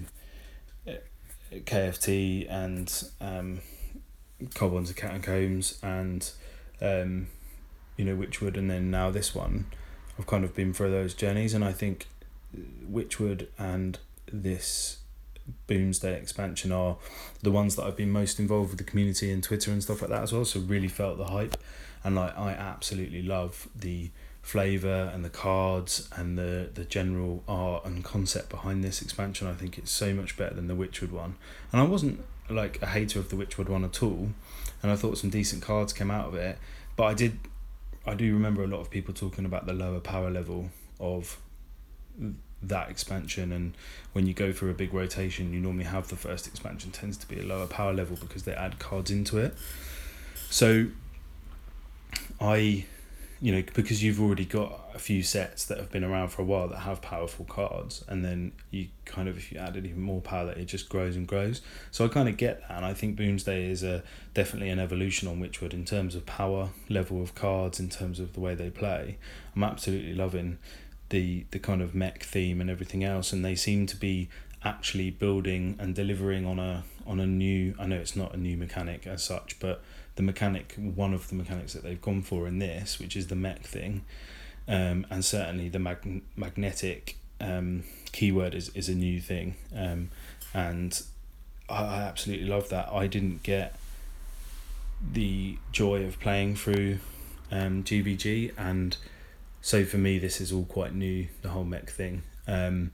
KFT 1.51 2.49
and 2.49 3.03
um, 3.21 3.59
Kobolds 4.53 4.89
and 4.89 4.97
Catacombs 4.97 5.79
and 5.83 6.29
um, 6.81 7.27
you 7.97 8.05
know 8.05 8.15
Witchwood 8.15 8.55
and 8.55 8.69
then 8.69 8.89
now 8.89 9.11
this 9.11 9.35
one. 9.35 9.65
I've 10.17 10.25
kind 10.25 10.43
of 10.43 10.55
been 10.55 10.73
through 10.73 10.91
those 10.91 11.13
journeys, 11.13 11.53
and 11.53 11.63
I 11.63 11.73
think 11.73 12.07
Witchwood 12.89 13.47
and 13.59 13.99
this 14.31 14.99
Boomsday 15.67 16.13
expansion 16.13 16.71
are 16.71 16.97
the 17.41 17.51
ones 17.51 17.75
that 17.75 17.85
I've 17.85 17.95
been 17.95 18.11
most 18.11 18.39
involved 18.39 18.69
with 18.71 18.77
the 18.77 18.83
community 18.83 19.31
and 19.31 19.43
Twitter 19.43 19.71
and 19.71 19.81
stuff 19.81 20.01
like 20.01 20.09
that 20.09 20.23
as 20.23 20.33
well. 20.33 20.45
So 20.45 20.59
really 20.59 20.87
felt 20.87 21.17
the 21.17 21.25
hype, 21.25 21.57
and 22.03 22.15
like 22.15 22.37
I 22.37 22.51
absolutely 22.51 23.21
love 23.21 23.67
the 23.75 24.11
flavor 24.41 25.11
and 25.13 25.25
the 25.25 25.29
cards 25.29 26.09
and 26.15 26.37
the 26.37 26.69
the 26.73 26.85
general 26.85 27.43
art 27.47 27.85
and 27.85 28.03
concept 28.03 28.49
behind 28.49 28.83
this 28.83 29.01
expansion. 29.01 29.47
I 29.47 29.53
think 29.53 29.77
it's 29.77 29.91
so 29.91 30.13
much 30.13 30.37
better 30.37 30.55
than 30.55 30.67
the 30.67 30.75
Witchwood 30.75 31.11
one, 31.11 31.35
and 31.71 31.81
I 31.81 31.83
wasn't 31.83 32.21
like 32.49 32.81
a 32.81 32.87
hater 32.87 33.19
of 33.19 33.29
the 33.29 33.35
Witchwood 33.35 33.69
one 33.69 33.83
at 33.83 34.01
all, 34.01 34.29
and 34.81 34.91
I 34.91 34.95
thought 34.95 35.17
some 35.17 35.29
decent 35.29 35.61
cards 35.61 35.93
came 35.93 36.09
out 36.09 36.27
of 36.27 36.35
it. 36.35 36.57
But 36.95 37.03
I 37.03 37.13
did, 37.13 37.39
I 38.07 38.15
do 38.15 38.33
remember 38.33 38.63
a 38.63 38.67
lot 38.67 38.79
of 38.79 38.89
people 38.89 39.13
talking 39.13 39.45
about 39.45 39.65
the 39.65 39.73
lower 39.73 39.99
power 39.99 40.31
level 40.31 40.69
of 40.99 41.37
that 42.63 42.89
expansion 42.89 43.51
and 43.51 43.73
when 44.13 44.25
you 44.25 44.33
go 44.33 44.51
through 44.51 44.71
a 44.71 44.73
big 44.73 44.91
rotation 44.93 45.53
you 45.53 45.59
normally 45.59 45.83
have 45.83 46.07
the 46.07 46.15
first 46.15 46.47
expansion 46.47 46.89
tends 46.89 47.15
to 47.17 47.27
be 47.27 47.39
a 47.39 47.43
lower 47.43 47.67
power 47.67 47.93
level 47.93 48.17
because 48.19 48.43
they 48.43 48.53
add 48.53 48.79
cards 48.79 49.11
into 49.11 49.37
it. 49.37 49.53
So 50.49 50.87
i 52.39 52.85
you 53.39 53.51
know, 53.51 53.63
because 53.73 54.03
you've 54.03 54.19
already 54.19 54.45
got 54.45 54.89
a 54.95 54.99
few 54.99 55.21
sets 55.21 55.65
that 55.65 55.77
have 55.77 55.91
been 55.91 56.03
around 56.03 56.29
for 56.29 56.41
a 56.41 56.45
while 56.45 56.67
that 56.69 56.79
have 56.79 57.01
powerful 57.01 57.45
cards, 57.45 58.03
and 58.07 58.25
then 58.25 58.51
you 58.71 58.87
kind 59.05 59.29
of 59.29 59.37
if 59.37 59.51
you 59.51 59.59
added 59.59 59.85
even 59.85 60.01
more 60.01 60.21
power, 60.21 60.45
that 60.45 60.57
it 60.57 60.65
just 60.65 60.89
grows 60.89 61.15
and 61.15 61.27
grows. 61.27 61.61
So 61.91 62.05
I 62.05 62.07
kind 62.07 62.27
of 62.27 62.37
get 62.37 62.61
that, 62.61 62.77
and 62.77 62.85
I 62.85 62.93
think 62.93 63.15
Boomsday 63.15 63.69
is 63.69 63.83
a 63.83 64.03
definitely 64.33 64.69
an 64.69 64.79
evolution 64.79 65.27
on 65.27 65.39
Witchwood 65.39 65.73
in 65.73 65.85
terms 65.85 66.15
of 66.15 66.25
power 66.25 66.69
level 66.89 67.21
of 67.21 67.35
cards, 67.35 67.79
in 67.79 67.89
terms 67.89 68.19
of 68.19 68.33
the 68.33 68.39
way 68.39 68.55
they 68.55 68.69
play. 68.69 69.17
I'm 69.55 69.63
absolutely 69.63 70.13
loving 70.13 70.57
the 71.09 71.45
the 71.51 71.59
kind 71.59 71.81
of 71.81 71.93
mech 71.93 72.23
theme 72.23 72.59
and 72.59 72.69
everything 72.69 73.03
else, 73.03 73.31
and 73.31 73.45
they 73.45 73.55
seem 73.55 73.85
to 73.87 73.97
be 73.97 74.29
actually 74.63 75.11
building 75.11 75.75
and 75.79 75.93
delivering 75.93 76.45
on 76.45 76.57
a 76.59 76.83
on 77.05 77.19
a 77.19 77.27
new. 77.27 77.75
I 77.79 77.85
know 77.85 77.97
it's 77.97 78.15
not 78.15 78.33
a 78.33 78.37
new 78.37 78.57
mechanic 78.57 79.05
as 79.05 79.23
such, 79.23 79.59
but 79.59 79.81
the 80.17 80.23
mechanic, 80.23 80.75
one 80.77 81.13
of 81.13 81.29
the 81.29 81.35
mechanics 81.35 81.73
that 81.73 81.83
they've 81.83 82.01
gone 82.01 82.21
for 82.21 82.47
in 82.47 82.59
this, 82.59 82.99
which 82.99 83.15
is 83.15 83.27
the 83.27 83.35
mech 83.35 83.61
thing, 83.63 84.03
um, 84.67 85.05
and 85.09 85.23
certainly 85.23 85.69
the 85.69 85.79
mag- 85.79 86.21
magnetic 86.35 87.15
um, 87.39 87.83
keyword 88.11 88.53
is, 88.53 88.69
is 88.69 88.89
a 88.89 88.95
new 88.95 89.21
thing, 89.21 89.55
um, 89.75 90.09
and 90.53 91.03
I, 91.69 91.83
I 91.83 92.01
absolutely 92.01 92.47
love 92.47 92.67
that. 92.69 92.89
I 92.91 93.07
didn't 93.07 93.43
get 93.43 93.75
the 95.13 95.57
joy 95.71 96.03
of 96.03 96.19
playing 96.19 96.55
through 96.55 96.97
um, 97.51 97.83
GVG, 97.83 98.51
and 98.57 98.97
so 99.61 99.85
for 99.85 99.97
me, 99.97 100.17
this 100.17 100.41
is 100.41 100.51
all 100.51 100.65
quite 100.65 100.93
new. 100.93 101.27
The 101.43 101.49
whole 101.49 101.63
mech 101.63 101.89
thing. 101.89 102.23
Um, 102.47 102.91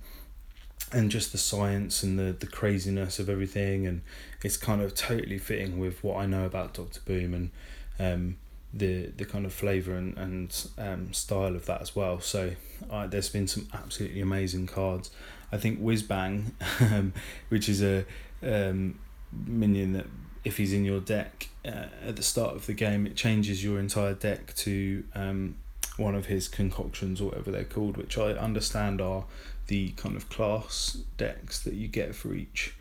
and 0.94 1.10
just 1.10 1.32
the 1.32 1.38
science 1.38 2.04
and 2.04 2.20
the, 2.20 2.32
the 2.34 2.48
craziness 2.48 3.20
of 3.20 3.30
everything 3.30 3.88
and 3.88 4.02
it's 4.44 4.58
kind 4.58 4.82
of 4.82 4.94
totally 4.94 5.38
fitting 5.38 5.80
with 5.80 6.04
what 6.04 6.18
I 6.18 6.26
know 6.26 6.46
about 6.46 6.74
Doctor 6.74 7.02
Boom 7.06 7.34
and 7.34 7.52
um, 8.00 8.38
the 8.74 9.08
the 9.18 9.26
kind 9.26 9.46
of 9.46 9.54
flavor 9.54 9.96
and 9.96 10.18
and 10.18 10.68
um, 10.78 11.14
style 11.14 11.56
of 11.56 11.66
that 11.68 11.82
as 11.82 11.96
well. 11.96 12.20
So 12.20 12.52
uh, 12.90 13.08
there's 13.08 13.30
been 13.30 13.48
some 13.48 13.68
absolutely 13.74 14.22
amazing 14.22 14.68
cards. 14.68 15.12
I 15.52 15.58
think 15.58 15.80
Whizbang, 15.82 16.52
um, 16.82 17.14
which 17.50 17.70
is 17.70 17.84
a 17.84 18.06
um, 18.42 19.00
minion 19.46 19.94
that 19.94 20.08
if 20.44 20.58
he's 20.58 20.74
in 20.74 20.84
your 20.84 21.00
deck 21.00 21.50
uh, 21.66 21.86
at 22.06 22.16
the 22.16 22.24
start 22.24 22.56
of 22.56 22.66
the 22.66 22.74
game, 22.74 23.06
it 23.06 23.16
changes 23.16 23.64
your 23.64 23.80
entire 23.80 24.14
deck 24.14 24.54
to 24.56 25.04
um, 25.16 25.56
one 25.98 26.16
of 26.16 26.26
his 26.26 26.48
concoctions 26.48 27.22
or 27.22 27.26
whatever 27.26 27.52
they're 27.52 27.64
called, 27.64 27.98
which 27.98 28.18
I 28.18 28.32
understand 28.32 29.00
are 29.00 29.26
the 29.68 29.90
kind 29.92 30.16
of 30.16 30.30
class 30.30 30.98
decks 31.18 31.60
that 31.60 31.74
you 31.74 31.88
get 31.88 32.16
for 32.16 32.34
each, 32.34 32.76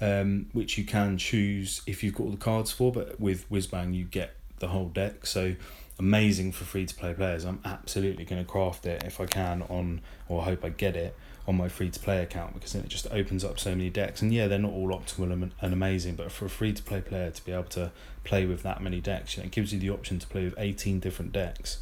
um, 0.00 0.46
which 0.52 0.76
you 0.76 0.84
can 0.84 1.18
choose 1.18 1.82
if 1.86 2.02
you've 2.02 2.14
got 2.14 2.24
all 2.24 2.30
the 2.30 2.36
cards 2.36 2.72
for. 2.72 2.92
But 2.92 3.20
with 3.20 3.48
Whizbang, 3.50 3.94
you 3.94 4.04
get 4.04 4.34
the 4.58 4.68
whole 4.68 4.88
deck. 4.88 5.26
So 5.26 5.54
amazing 5.98 6.52
for 6.52 6.64
free 6.64 6.86
to 6.86 6.94
play 6.94 7.14
players. 7.14 7.44
I'm 7.44 7.60
absolutely 7.64 8.24
going 8.24 8.44
to 8.44 8.50
craft 8.50 8.86
it 8.86 9.04
if 9.04 9.20
I 9.20 9.26
can 9.26 9.62
on, 9.62 10.00
or 10.28 10.42
I 10.42 10.44
hope 10.44 10.64
I 10.64 10.70
get 10.70 10.96
it 10.96 11.16
on 11.46 11.56
my 11.56 11.68
free 11.68 11.90
to 11.90 12.00
play 12.00 12.22
account 12.22 12.54
because 12.54 12.74
it 12.74 12.88
just 12.88 13.06
opens 13.10 13.44
up 13.44 13.60
so 13.60 13.70
many 13.70 13.90
decks. 13.90 14.22
And 14.22 14.32
yeah, 14.32 14.48
they're 14.48 14.58
not 14.58 14.72
all 14.72 14.88
optimal 14.88 15.32
and, 15.32 15.52
and 15.60 15.72
amazing, 15.72 16.16
but 16.16 16.32
for 16.32 16.46
a 16.46 16.50
free 16.50 16.72
to 16.72 16.82
play 16.82 17.00
player 17.00 17.30
to 17.30 17.44
be 17.44 17.52
able 17.52 17.64
to 17.64 17.92
play 18.24 18.46
with 18.46 18.62
that 18.62 18.82
many 18.82 19.00
decks, 19.00 19.36
you 19.36 19.42
know, 19.42 19.46
it 19.46 19.52
gives 19.52 19.72
you 19.72 19.78
the 19.78 19.90
option 19.90 20.18
to 20.18 20.26
play 20.26 20.44
with 20.44 20.54
18 20.56 21.00
different 21.00 21.32
decks. 21.32 21.78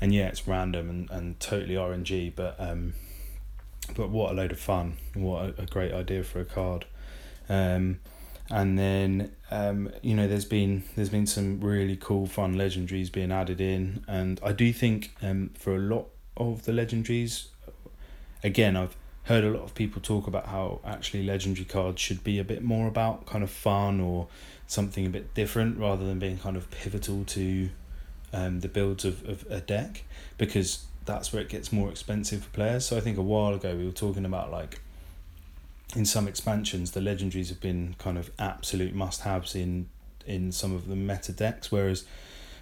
And 0.00 0.14
yeah, 0.14 0.26
it's 0.26 0.48
random 0.48 0.88
and, 0.88 1.10
and 1.10 1.38
totally 1.38 1.74
RNG, 1.74 2.32
but 2.34 2.56
um, 2.58 2.94
but 3.96 4.10
what 4.10 4.32
a 4.32 4.34
load 4.34 4.52
of 4.52 4.58
fun! 4.58 4.94
What 5.14 5.58
a, 5.58 5.66
great 5.66 5.92
idea 5.92 6.24
for 6.24 6.40
a 6.40 6.44
card. 6.44 6.86
Um, 7.48 8.00
and 8.50 8.78
then 8.78 9.32
um, 9.50 9.90
you 10.02 10.14
know 10.14 10.28
there's 10.28 10.44
been 10.44 10.84
there's 10.96 11.08
been 11.08 11.26
some 11.26 11.60
really 11.60 11.96
cool 11.96 12.26
fun 12.26 12.54
legendaries 12.54 13.10
being 13.10 13.32
added 13.32 13.60
in, 13.60 14.04
and 14.06 14.40
I 14.42 14.52
do 14.52 14.72
think 14.72 15.14
um, 15.22 15.50
for 15.54 15.74
a 15.76 15.78
lot 15.78 16.06
of 16.36 16.64
the 16.64 16.72
legendaries, 16.72 17.46
again 18.42 18.76
I've 18.76 18.96
heard 19.24 19.44
a 19.44 19.50
lot 19.50 19.62
of 19.62 19.74
people 19.74 20.02
talk 20.02 20.26
about 20.26 20.46
how 20.46 20.80
actually 20.84 21.22
legendary 21.24 21.64
cards 21.64 22.00
should 22.00 22.22
be 22.22 22.38
a 22.38 22.44
bit 22.44 22.62
more 22.62 22.86
about 22.86 23.26
kind 23.26 23.42
of 23.42 23.50
fun 23.50 24.00
or 24.00 24.28
something 24.66 25.06
a 25.06 25.10
bit 25.10 25.32
different 25.34 25.78
rather 25.78 26.04
than 26.04 26.18
being 26.18 26.38
kind 26.38 26.56
of 26.56 26.70
pivotal 26.70 27.24
to 27.24 27.70
um, 28.34 28.60
the 28.60 28.68
builds 28.68 29.04
of, 29.04 29.26
of 29.26 29.46
a 29.48 29.60
deck 29.60 30.02
because 30.36 30.84
that's 31.04 31.32
where 31.32 31.42
it 31.42 31.48
gets 31.48 31.72
more 31.72 31.90
expensive 31.90 32.44
for 32.44 32.50
players. 32.50 32.86
So 32.86 32.96
I 32.96 33.00
think 33.00 33.18
a 33.18 33.22
while 33.22 33.54
ago 33.54 33.76
we 33.76 33.84
were 33.84 33.92
talking 33.92 34.24
about 34.24 34.50
like 34.50 34.80
in 35.94 36.04
some 36.04 36.26
expansions 36.26 36.92
the 36.92 37.00
legendaries 37.00 37.48
have 37.48 37.60
been 37.60 37.94
kind 37.98 38.18
of 38.18 38.30
absolute 38.38 38.94
must 38.94 39.20
haves 39.22 39.54
in 39.54 39.88
in 40.26 40.52
some 40.52 40.74
of 40.74 40.88
the 40.88 40.96
meta 40.96 41.32
decks, 41.32 41.70
whereas 41.70 42.04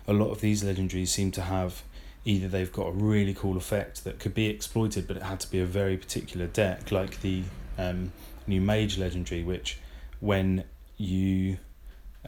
a 0.08 0.12
lot 0.12 0.30
of 0.30 0.40
these 0.40 0.64
legendaries 0.64 1.08
seem 1.08 1.30
to 1.30 1.42
have 1.42 1.82
either 2.24 2.48
they've 2.48 2.72
got 2.72 2.88
a 2.88 2.92
really 2.92 3.34
cool 3.34 3.56
effect 3.56 4.04
that 4.04 4.18
could 4.18 4.34
be 4.34 4.46
exploited, 4.46 5.06
but 5.06 5.16
it 5.16 5.22
had 5.22 5.40
to 5.40 5.50
be 5.50 5.60
a 5.60 5.66
very 5.66 5.96
particular 5.96 6.46
deck, 6.46 6.90
like 6.92 7.20
the 7.20 7.42
um, 7.78 8.12
new 8.46 8.60
mage 8.60 8.98
legendary, 8.98 9.42
which 9.42 9.78
when 10.20 10.64
you 10.96 11.58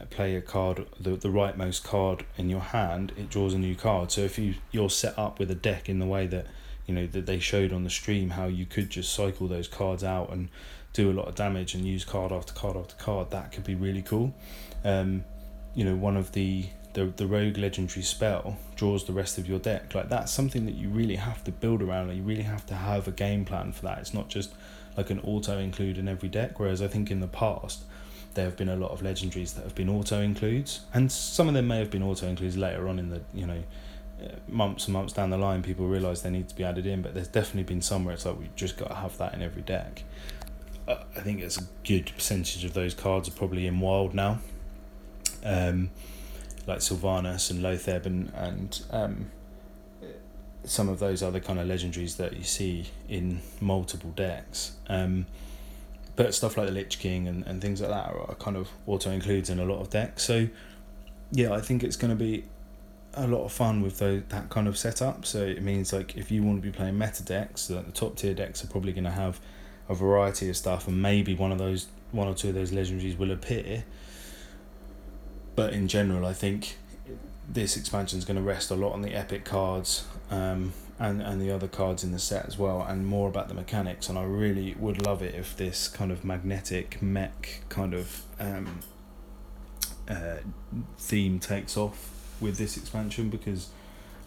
play 0.09 0.35
a 0.35 0.41
card, 0.41 0.85
the, 0.99 1.11
the 1.11 1.29
rightmost 1.29 1.83
card 1.83 2.25
in 2.37 2.49
your 2.49 2.59
hand, 2.59 3.13
it 3.17 3.29
draws 3.29 3.53
a 3.53 3.57
new 3.57 3.75
card. 3.75 4.11
So 4.11 4.21
if 4.21 4.37
you, 4.37 4.55
you're 4.71 4.89
set 4.89 5.17
up 5.17 5.39
with 5.39 5.49
a 5.49 5.55
deck 5.55 5.87
in 5.87 5.99
the 5.99 6.05
way 6.05 6.27
that 6.27 6.47
you 6.85 6.93
know 6.93 7.07
that 7.07 7.25
they 7.25 7.39
showed 7.39 7.73
on 7.73 7.83
the 7.83 7.89
stream 7.89 8.31
how 8.31 8.45
you 8.45 8.65
could 8.65 8.89
just 8.89 9.13
cycle 9.13 9.47
those 9.47 9.67
cards 9.67 10.03
out 10.03 10.31
and 10.31 10.49
do 10.93 11.11
a 11.11 11.13
lot 11.13 11.27
of 11.27 11.35
damage 11.35 11.73
and 11.73 11.85
use 11.85 12.05
card 12.05 12.31
after 12.31 12.53
card 12.53 12.77
after 12.77 12.95
card. 12.95 13.31
That 13.31 13.51
could 13.51 13.63
be 13.63 13.75
really 13.75 14.01
cool. 14.01 14.33
Um, 14.83 15.23
you 15.73 15.83
know, 15.83 15.95
one 15.95 16.15
of 16.15 16.31
the 16.33 16.67
the 16.93 17.05
the 17.05 17.27
rogue 17.27 17.57
legendary 17.57 18.03
spell 18.03 18.57
draws 18.75 19.05
the 19.05 19.13
rest 19.13 19.37
of 19.37 19.47
your 19.47 19.59
deck. 19.59 19.95
Like 19.95 20.09
that's 20.09 20.31
something 20.31 20.65
that 20.65 20.75
you 20.75 20.89
really 20.89 21.15
have 21.15 21.43
to 21.45 21.51
build 21.51 21.81
around. 21.81 22.15
You 22.15 22.23
really 22.23 22.43
have 22.43 22.65
to 22.67 22.75
have 22.75 23.07
a 23.07 23.11
game 23.11 23.45
plan 23.45 23.71
for 23.71 23.83
that. 23.83 23.99
It's 23.99 24.13
not 24.13 24.29
just 24.29 24.53
like 24.95 25.09
an 25.09 25.19
auto 25.21 25.57
include 25.57 25.97
in 25.97 26.07
every 26.07 26.29
deck. 26.29 26.59
Whereas 26.59 26.81
I 26.81 26.87
think 26.87 27.09
in 27.09 27.19
the 27.19 27.27
past 27.27 27.83
there 28.35 28.45
have 28.45 28.57
been 28.57 28.69
a 28.69 28.75
lot 28.75 28.91
of 28.91 29.01
legendaries 29.01 29.55
that 29.55 29.63
have 29.63 29.75
been 29.75 29.89
auto 29.89 30.21
includes, 30.21 30.81
and 30.93 31.11
some 31.11 31.47
of 31.47 31.53
them 31.53 31.67
may 31.67 31.79
have 31.79 31.89
been 31.89 32.03
auto 32.03 32.27
includes 32.27 32.55
later 32.57 32.87
on 32.87 32.99
in 32.99 33.09
the 33.09 33.21
you 33.33 33.47
know 33.47 33.63
uh, 34.23 34.27
months 34.47 34.85
and 34.85 34.93
months 34.93 35.13
down 35.13 35.29
the 35.29 35.37
line. 35.37 35.63
People 35.63 35.87
realise 35.87 36.21
they 36.21 36.29
need 36.29 36.47
to 36.49 36.55
be 36.55 36.63
added 36.63 36.85
in, 36.85 37.01
but 37.01 37.13
there's 37.13 37.27
definitely 37.27 37.63
been 37.63 37.81
some 37.81 38.05
where 38.05 38.13
it's 38.13 38.25
like 38.25 38.37
we've 38.37 38.55
just 38.55 38.77
got 38.77 38.89
to 38.89 38.95
have 38.95 39.17
that 39.17 39.33
in 39.33 39.41
every 39.41 39.61
deck. 39.61 40.03
Uh, 40.87 40.97
I 41.15 41.21
think 41.21 41.41
it's 41.41 41.57
a 41.57 41.63
good 41.83 42.11
percentage 42.13 42.63
of 42.63 42.73
those 42.73 42.93
cards 42.93 43.27
are 43.27 43.31
probably 43.31 43.65
in 43.65 43.79
wild 43.79 44.13
now. 44.13 44.39
Um, 45.43 45.91
like 46.67 46.79
Sylvanas 46.79 47.49
and 47.51 47.61
Loatheb 47.61 48.05
and 48.05 48.31
and 48.35 48.81
um, 48.91 49.31
some 50.63 50.89
of 50.89 50.99
those 50.99 51.23
other 51.23 51.39
kind 51.39 51.59
of 51.59 51.67
legendaries 51.67 52.17
that 52.17 52.35
you 52.35 52.43
see 52.43 52.87
in 53.07 53.41
multiple 53.61 54.11
decks. 54.11 54.73
Um, 54.87 55.25
but 56.15 56.33
stuff 56.33 56.57
like 56.57 56.67
the 56.67 56.73
Lich 56.73 56.99
King 56.99 57.27
and, 57.27 57.45
and 57.45 57.61
things 57.61 57.81
like 57.81 57.89
that 57.89 58.13
are, 58.13 58.29
are 58.29 58.35
kind 58.35 58.57
of 58.57 58.69
auto 58.87 59.11
includes 59.11 59.49
in 59.49 59.59
a 59.59 59.65
lot 59.65 59.79
of 59.79 59.89
decks. 59.89 60.23
So 60.23 60.47
yeah, 61.31 61.53
I 61.53 61.61
think 61.61 61.83
it's 61.83 61.95
going 61.95 62.15
to 62.15 62.23
be 62.23 62.45
a 63.13 63.27
lot 63.27 63.45
of 63.45 63.51
fun 63.51 63.81
with 63.81 63.99
those, 63.99 64.23
that 64.29 64.49
kind 64.49 64.67
of 64.67 64.77
setup. 64.77 65.25
So 65.25 65.43
it 65.43 65.61
means 65.61 65.91
like 65.93 66.15
if 66.15 66.31
you 66.31 66.43
want 66.43 66.57
to 66.57 66.61
be 66.61 66.71
playing 66.71 66.97
meta 66.97 67.23
decks, 67.23 67.67
the 67.67 67.81
top 67.93 68.15
tier 68.15 68.33
decks 68.33 68.63
are 68.63 68.67
probably 68.67 68.93
going 68.93 69.05
to 69.05 69.11
have 69.11 69.39
a 69.87 69.95
variety 69.95 70.49
of 70.49 70.57
stuff, 70.57 70.87
and 70.87 71.01
maybe 71.01 71.35
one 71.35 71.51
of 71.51 71.57
those, 71.57 71.87
one 72.11 72.27
or 72.27 72.33
two 72.33 72.49
of 72.49 72.55
those 72.55 72.71
legendaries 72.71 73.17
will 73.17 73.31
appear. 73.31 73.83
But 75.55 75.73
in 75.73 75.87
general, 75.87 76.25
I 76.25 76.33
think 76.33 76.77
this 77.47 77.77
expansion 77.77 78.17
is 78.17 78.25
going 78.25 78.37
to 78.37 78.41
rest 78.41 78.71
a 78.71 78.75
lot 78.75 78.93
on 78.93 79.01
the 79.01 79.13
epic 79.13 79.45
cards 79.45 80.05
um, 80.31 80.73
and 80.97 81.21
and 81.21 81.41
the 81.41 81.51
other 81.51 81.67
cards 81.67 82.03
in 82.03 82.11
the 82.11 82.19
set 82.19 82.45
as 82.45 82.57
well, 82.57 82.81
and 82.81 83.05
more 83.05 83.27
about 83.27 83.47
the 83.47 83.53
mechanics. 83.53 84.09
And 84.09 84.17
I 84.17 84.23
really 84.23 84.75
would 84.79 85.05
love 85.05 85.21
it 85.21 85.35
if 85.35 85.55
this 85.55 85.87
kind 85.87 86.11
of 86.11 86.23
magnetic 86.23 87.01
mech 87.01 87.61
kind 87.69 87.93
of 87.93 88.21
um, 88.39 88.79
uh, 90.09 90.37
theme 90.97 91.39
takes 91.39 91.77
off 91.77 92.11
with 92.39 92.57
this 92.57 92.77
expansion 92.77 93.29
because 93.29 93.69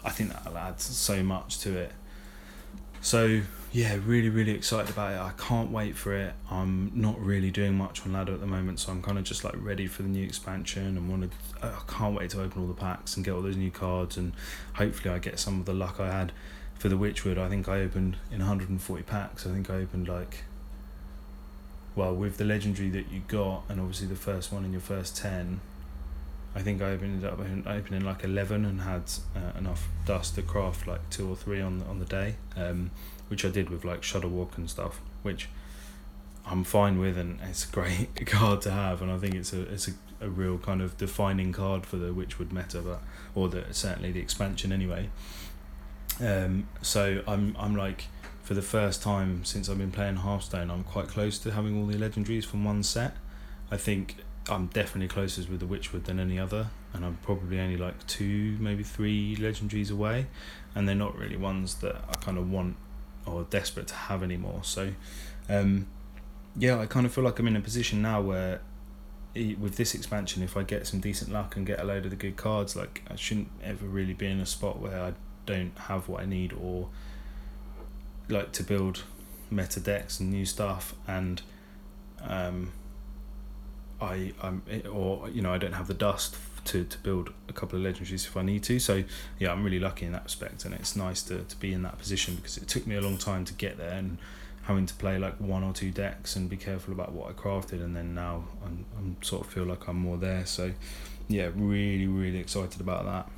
I 0.04 0.10
think 0.10 0.32
that'll 0.32 0.56
add 0.56 0.80
so 0.80 1.22
much 1.22 1.58
to 1.60 1.76
it. 1.76 1.92
So 3.00 3.42
yeah, 3.70 3.98
really, 4.04 4.30
really 4.30 4.52
excited 4.52 4.90
about 4.90 5.12
it. 5.12 5.18
I 5.18 5.32
can't 5.36 5.70
wait 5.70 5.96
for 5.96 6.14
it. 6.14 6.32
I'm 6.50 6.90
not 6.94 7.20
really 7.20 7.50
doing 7.50 7.74
much 7.74 8.04
on 8.06 8.12
ladder 8.12 8.32
at 8.32 8.40
the 8.40 8.46
moment, 8.46 8.80
so 8.80 8.92
I'm 8.92 9.02
kind 9.02 9.18
of 9.18 9.24
just 9.24 9.44
like 9.44 9.54
ready 9.56 9.86
for 9.86 10.02
the 10.02 10.08
new 10.08 10.24
expansion 10.24 10.96
and 10.96 11.08
want 11.08 11.30
to. 11.30 11.66
I 11.66 11.80
can't 11.86 12.14
wait 12.14 12.30
to 12.30 12.42
open 12.42 12.62
all 12.62 12.68
the 12.68 12.74
packs 12.74 13.16
and 13.16 13.24
get 13.24 13.32
all 13.32 13.42
those 13.42 13.56
new 13.56 13.70
cards, 13.70 14.16
and 14.16 14.32
hopefully 14.74 15.14
I 15.14 15.18
get 15.18 15.38
some 15.38 15.60
of 15.60 15.66
the 15.66 15.74
luck 15.74 16.00
I 16.00 16.10
had 16.10 16.32
for 16.78 16.88
the 16.88 16.96
Witchwood. 16.96 17.38
I 17.38 17.48
think 17.48 17.68
I 17.68 17.80
opened 17.80 18.16
in 18.30 18.38
140 18.38 19.02
packs. 19.02 19.46
I 19.46 19.50
think 19.50 19.70
I 19.70 19.74
opened 19.74 20.08
like. 20.08 20.44
Well, 21.96 22.14
with 22.14 22.36
the 22.36 22.44
legendary 22.44 22.90
that 22.90 23.10
you 23.10 23.22
got, 23.26 23.64
and 23.68 23.80
obviously 23.80 24.06
the 24.06 24.14
first 24.14 24.52
one 24.52 24.64
in 24.64 24.70
your 24.70 24.80
first 24.80 25.16
ten, 25.16 25.60
I 26.54 26.60
think 26.62 26.80
I 26.80 26.90
opened 26.90 27.24
up 27.24 27.40
opening 27.40 28.04
like 28.04 28.22
eleven 28.22 28.64
and 28.64 28.82
had 28.82 29.02
uh, 29.34 29.58
enough 29.58 29.88
dust 30.06 30.36
to 30.36 30.42
craft 30.42 30.86
like 30.86 31.10
two 31.10 31.28
or 31.28 31.34
three 31.34 31.60
on 31.60 31.82
on 31.88 31.98
the 31.98 32.04
day. 32.04 32.36
Um, 32.56 32.92
which 33.28 33.44
I 33.44 33.48
did 33.48 33.70
with 33.70 33.84
like 33.84 34.02
Shudderwock 34.02 34.56
and 34.56 34.68
stuff, 34.68 35.00
which 35.22 35.48
I'm 36.46 36.64
fine 36.64 36.98
with, 36.98 37.16
and 37.16 37.38
it's 37.42 37.68
a 37.68 37.72
great 37.72 38.08
card 38.26 38.62
to 38.62 38.70
have, 38.70 39.00
and 39.02 39.10
I 39.10 39.18
think 39.18 39.34
it's 39.34 39.52
a 39.52 39.62
it's 39.62 39.88
a, 39.88 39.92
a 40.20 40.28
real 40.28 40.58
kind 40.58 40.82
of 40.82 40.96
defining 40.96 41.52
card 41.52 41.86
for 41.86 41.96
the 41.96 42.12
Witchwood 42.12 42.52
meta, 42.52 42.80
but 42.80 43.02
or 43.34 43.48
the 43.48 43.64
certainly 43.72 44.12
the 44.12 44.20
expansion 44.20 44.72
anyway. 44.72 45.10
Um, 46.20 46.68
so 46.82 47.22
I'm 47.26 47.56
I'm 47.58 47.76
like 47.76 48.06
for 48.42 48.54
the 48.54 48.62
first 48.62 49.02
time 49.02 49.44
since 49.44 49.68
I've 49.68 49.78
been 49.78 49.92
playing 49.92 50.16
Hearthstone, 50.16 50.70
I'm 50.70 50.84
quite 50.84 51.08
close 51.08 51.38
to 51.40 51.50
having 51.50 51.78
all 51.78 51.86
the 51.86 51.96
legendaries 51.96 52.44
from 52.44 52.64
one 52.64 52.82
set. 52.82 53.16
I 53.70 53.76
think 53.76 54.16
I'm 54.48 54.66
definitely 54.68 55.08
closest 55.08 55.50
with 55.50 55.60
the 55.60 55.66
Witchwood 55.66 56.04
than 56.04 56.18
any 56.18 56.38
other, 56.38 56.68
and 56.94 57.04
I'm 57.04 57.18
probably 57.22 57.60
only 57.60 57.76
like 57.76 58.06
two, 58.06 58.56
maybe 58.58 58.82
three 58.82 59.36
legendaries 59.36 59.90
away, 59.90 60.26
and 60.74 60.88
they're 60.88 60.94
not 60.94 61.16
really 61.16 61.36
ones 61.36 61.76
that 61.76 61.96
I 62.08 62.14
kind 62.14 62.38
of 62.38 62.50
want 62.50 62.76
or 63.26 63.44
desperate 63.44 63.88
to 63.88 63.94
have 63.94 64.22
anymore. 64.22 64.60
So, 64.62 64.92
um, 65.50 65.86
yeah, 66.56 66.78
I 66.78 66.86
kind 66.86 67.04
of 67.04 67.12
feel 67.12 67.24
like 67.24 67.38
I'm 67.38 67.46
in 67.46 67.56
a 67.56 67.60
position 67.60 68.00
now 68.00 68.22
where 68.22 68.62
with 69.34 69.76
this 69.76 69.94
expansion, 69.94 70.42
if 70.42 70.56
I 70.56 70.62
get 70.62 70.86
some 70.86 71.00
decent 71.00 71.30
luck 71.30 71.54
and 71.54 71.66
get 71.66 71.78
a 71.78 71.84
load 71.84 72.04
of 72.04 72.10
the 72.10 72.16
good 72.16 72.36
cards, 72.36 72.74
like 72.74 73.02
I 73.08 73.14
shouldn't 73.14 73.50
ever 73.62 73.86
really 73.86 74.14
be 74.14 74.26
in 74.26 74.40
a 74.40 74.46
spot 74.46 74.80
where 74.80 75.00
I 75.00 75.12
don't 75.48 75.76
have 75.78 76.08
what 76.08 76.22
I 76.22 76.26
need 76.26 76.52
or 76.52 76.88
like 78.28 78.52
to 78.52 78.62
build 78.62 79.04
meta 79.50 79.80
decks 79.80 80.20
and 80.20 80.30
new 80.30 80.44
stuff 80.44 80.94
and 81.06 81.40
um 82.22 82.72
I 84.00 84.32
I'm 84.42 84.62
or 84.92 85.28
you 85.30 85.42
know 85.42 85.52
I 85.52 85.58
don't 85.58 85.72
have 85.72 85.88
the 85.88 85.94
dust 85.94 86.36
to, 86.66 86.84
to 86.84 86.98
build 86.98 87.32
a 87.48 87.52
couple 87.52 87.78
of 87.78 87.84
legendaries 87.84 88.26
if 88.26 88.36
I 88.36 88.42
need 88.42 88.62
to. 88.64 88.78
So 88.78 89.04
yeah, 89.38 89.52
I'm 89.52 89.64
really 89.64 89.80
lucky 89.80 90.04
in 90.06 90.12
that 90.12 90.24
respect, 90.24 90.64
and 90.64 90.74
it's 90.74 90.94
nice 90.94 91.22
to, 91.24 91.42
to 91.42 91.56
be 91.56 91.72
in 91.72 91.82
that 91.82 91.98
position 91.98 92.36
because 92.36 92.58
it 92.58 92.68
took 92.68 92.86
me 92.86 92.94
a 92.94 93.00
long 93.00 93.16
time 93.16 93.44
to 93.46 93.54
get 93.54 93.78
there 93.78 93.92
and 93.92 94.18
having 94.64 94.84
to 94.84 94.94
play 94.94 95.18
like 95.18 95.40
one 95.40 95.64
or 95.64 95.72
two 95.72 95.90
decks 95.90 96.36
and 96.36 96.50
be 96.50 96.56
careful 96.56 96.92
about 96.92 97.12
what 97.12 97.30
I 97.30 97.32
crafted, 97.32 97.82
and 97.82 97.96
then 97.96 98.14
now 98.14 98.44
I'm, 98.64 98.84
I'm 98.98 99.16
sort 99.22 99.46
of 99.46 99.52
feel 99.52 99.64
like 99.64 99.88
I'm 99.88 99.96
more 99.96 100.18
there. 100.18 100.44
So 100.44 100.72
yeah, 101.28 101.48
really 101.54 102.06
really 102.06 102.38
excited 102.38 102.80
about 102.80 103.04
that. 103.06 103.30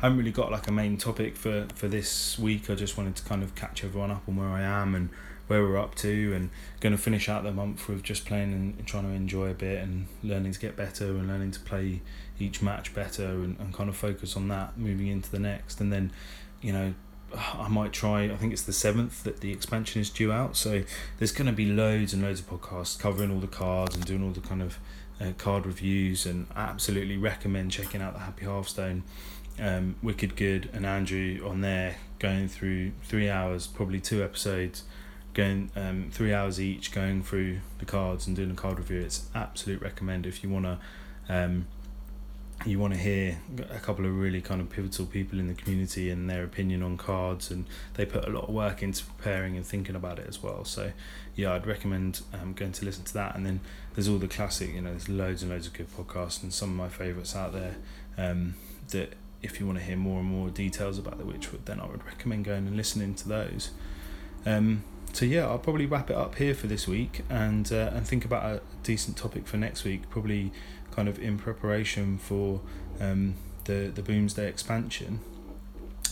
I 0.00 0.06
haven't 0.06 0.18
really 0.18 0.32
got 0.32 0.50
like 0.50 0.68
a 0.68 0.72
main 0.72 0.96
topic 0.96 1.36
for 1.36 1.66
for 1.74 1.88
this 1.88 2.38
week. 2.38 2.68
I 2.70 2.74
just 2.74 2.96
wanted 2.96 3.16
to 3.16 3.24
kind 3.24 3.42
of 3.42 3.54
catch 3.54 3.84
everyone 3.84 4.10
up 4.10 4.22
on 4.28 4.36
where 4.36 4.48
I 4.48 4.62
am 4.62 4.94
and 4.94 5.08
where 5.46 5.62
we're 5.62 5.78
up 5.78 5.94
to 5.94 6.32
and 6.34 6.50
going 6.80 6.96
to 6.96 7.00
finish 7.00 7.28
out 7.28 7.42
the 7.42 7.52
month 7.52 7.86
with 7.86 8.02
just 8.02 8.24
playing 8.24 8.52
and 8.52 8.86
trying 8.86 9.04
to 9.04 9.10
enjoy 9.10 9.50
a 9.50 9.54
bit 9.54 9.82
and 9.82 10.06
learning 10.22 10.52
to 10.52 10.58
get 10.58 10.74
better 10.74 11.06
and 11.06 11.28
learning 11.28 11.50
to 11.50 11.60
play 11.60 12.00
each 12.38 12.62
match 12.62 12.94
better 12.94 13.26
and, 13.26 13.58
and 13.60 13.74
kind 13.74 13.90
of 13.90 13.96
focus 13.96 14.36
on 14.36 14.48
that 14.48 14.78
moving 14.78 15.08
into 15.08 15.30
the 15.30 15.38
next. 15.38 15.80
And 15.80 15.92
then 15.92 16.12
you 16.60 16.72
know 16.72 16.94
I 17.34 17.68
might 17.68 17.92
try 17.92 18.24
I 18.24 18.36
think 18.36 18.52
it's 18.52 18.62
the 18.62 18.72
7th 18.72 19.22
that 19.24 19.40
the 19.40 19.52
expansion 19.52 20.00
is 20.00 20.10
due 20.10 20.32
out. 20.32 20.56
So 20.56 20.82
there's 21.18 21.32
going 21.32 21.46
to 21.46 21.52
be 21.52 21.66
loads 21.66 22.12
and 22.12 22.22
loads 22.22 22.40
of 22.40 22.48
podcasts 22.48 22.98
covering 22.98 23.30
all 23.30 23.40
the 23.40 23.46
cards 23.46 23.94
and 23.94 24.04
doing 24.04 24.22
all 24.24 24.30
the 24.30 24.40
kind 24.40 24.62
of 24.62 24.78
uh, 25.20 25.32
card 25.38 25.66
reviews 25.66 26.26
and 26.26 26.46
I 26.54 26.62
absolutely 26.62 27.16
recommend 27.16 27.70
checking 27.70 28.02
out 28.02 28.14
the 28.14 28.20
Happy 28.20 28.46
Hearthstone 28.46 29.04
um, 29.60 29.96
Wicked 30.02 30.36
Good 30.36 30.70
and 30.72 30.84
Andrew 30.84 31.40
on 31.46 31.60
there 31.60 31.96
going 32.18 32.48
through 32.48 32.92
three 33.04 33.28
hours 33.28 33.66
probably 33.66 34.00
two 34.00 34.22
episodes 34.22 34.84
going 35.34 35.70
um, 35.76 36.08
three 36.12 36.32
hours 36.32 36.60
each 36.60 36.92
going 36.92 37.22
through 37.22 37.58
the 37.78 37.84
cards 37.84 38.26
and 38.26 38.36
doing 38.36 38.50
a 38.50 38.54
card 38.54 38.78
review. 38.78 39.00
It's 39.00 39.28
absolute 39.34 39.82
recommend 39.82 40.26
if 40.26 40.42
you 40.42 40.48
want 40.48 40.64
to 40.64 40.78
um, 41.28 41.66
you 42.64 42.78
want 42.78 42.94
to 42.94 42.98
hear 42.98 43.38
a 43.70 43.80
couple 43.80 44.06
of 44.06 44.16
really 44.16 44.40
kind 44.40 44.60
of 44.60 44.70
pivotal 44.70 45.06
people 45.06 45.40
in 45.40 45.48
the 45.48 45.54
community 45.54 46.08
and 46.08 46.30
their 46.30 46.44
opinion 46.44 46.82
on 46.82 46.96
cards 46.96 47.50
and 47.50 47.66
they 47.94 48.06
put 48.06 48.26
a 48.26 48.30
lot 48.30 48.44
of 48.44 48.54
work 48.54 48.80
into 48.80 49.04
preparing 49.04 49.56
and 49.56 49.66
thinking 49.66 49.96
about 49.96 50.18
it 50.18 50.26
as 50.28 50.42
well. 50.42 50.64
So 50.64 50.92
yeah 51.34 51.52
i'd 51.52 51.66
recommend 51.66 52.20
um, 52.32 52.52
going 52.52 52.72
to 52.72 52.84
listen 52.84 53.04
to 53.04 53.14
that. 53.14 53.34
And 53.34 53.44
then 53.44 53.60
there's 53.94 54.08
all 54.08 54.18
the 54.18 54.28
classic 54.28 54.72
you 54.72 54.80
know 54.80 54.90
there's 54.90 55.08
loads 55.08 55.42
and 55.42 55.50
loads 55.50 55.66
of 55.66 55.72
good 55.72 55.88
podcasts 55.90 56.42
and 56.42 56.54
some 56.54 56.70
of 56.70 56.76
my 56.76 56.88
favorites 56.88 57.34
out 57.34 57.52
there 57.52 57.76
um, 58.16 58.54
that 58.90 59.14
if 59.44 59.60
you 59.60 59.66
want 59.66 59.78
to 59.78 59.84
hear 59.84 59.96
more 59.96 60.20
and 60.20 60.28
more 60.28 60.48
details 60.48 60.98
about 60.98 61.18
the 61.18 61.24
witchwood 61.24 61.64
then 61.66 61.78
i 61.78 61.86
would 61.86 62.04
recommend 62.04 62.44
going 62.44 62.66
and 62.66 62.76
listening 62.76 63.14
to 63.14 63.28
those 63.28 63.70
um, 64.46 64.84
so 65.14 65.24
yeah, 65.24 65.46
I'll 65.46 65.58
probably 65.58 65.86
wrap 65.86 66.10
it 66.10 66.16
up 66.16 66.34
here 66.34 66.54
for 66.54 66.66
this 66.66 66.88
week 66.88 67.22
and 67.30 67.70
uh, 67.72 67.90
and 67.94 68.06
think 68.06 68.24
about 68.24 68.44
a 68.44 68.60
decent 68.82 69.16
topic 69.16 69.46
for 69.46 69.56
next 69.56 69.84
week. 69.84 70.10
Probably 70.10 70.52
kind 70.90 71.08
of 71.08 71.20
in 71.20 71.38
preparation 71.38 72.18
for 72.18 72.60
um, 73.00 73.34
the 73.64 73.92
the 73.94 74.02
Boomsday 74.02 74.48
expansion. 74.48 75.20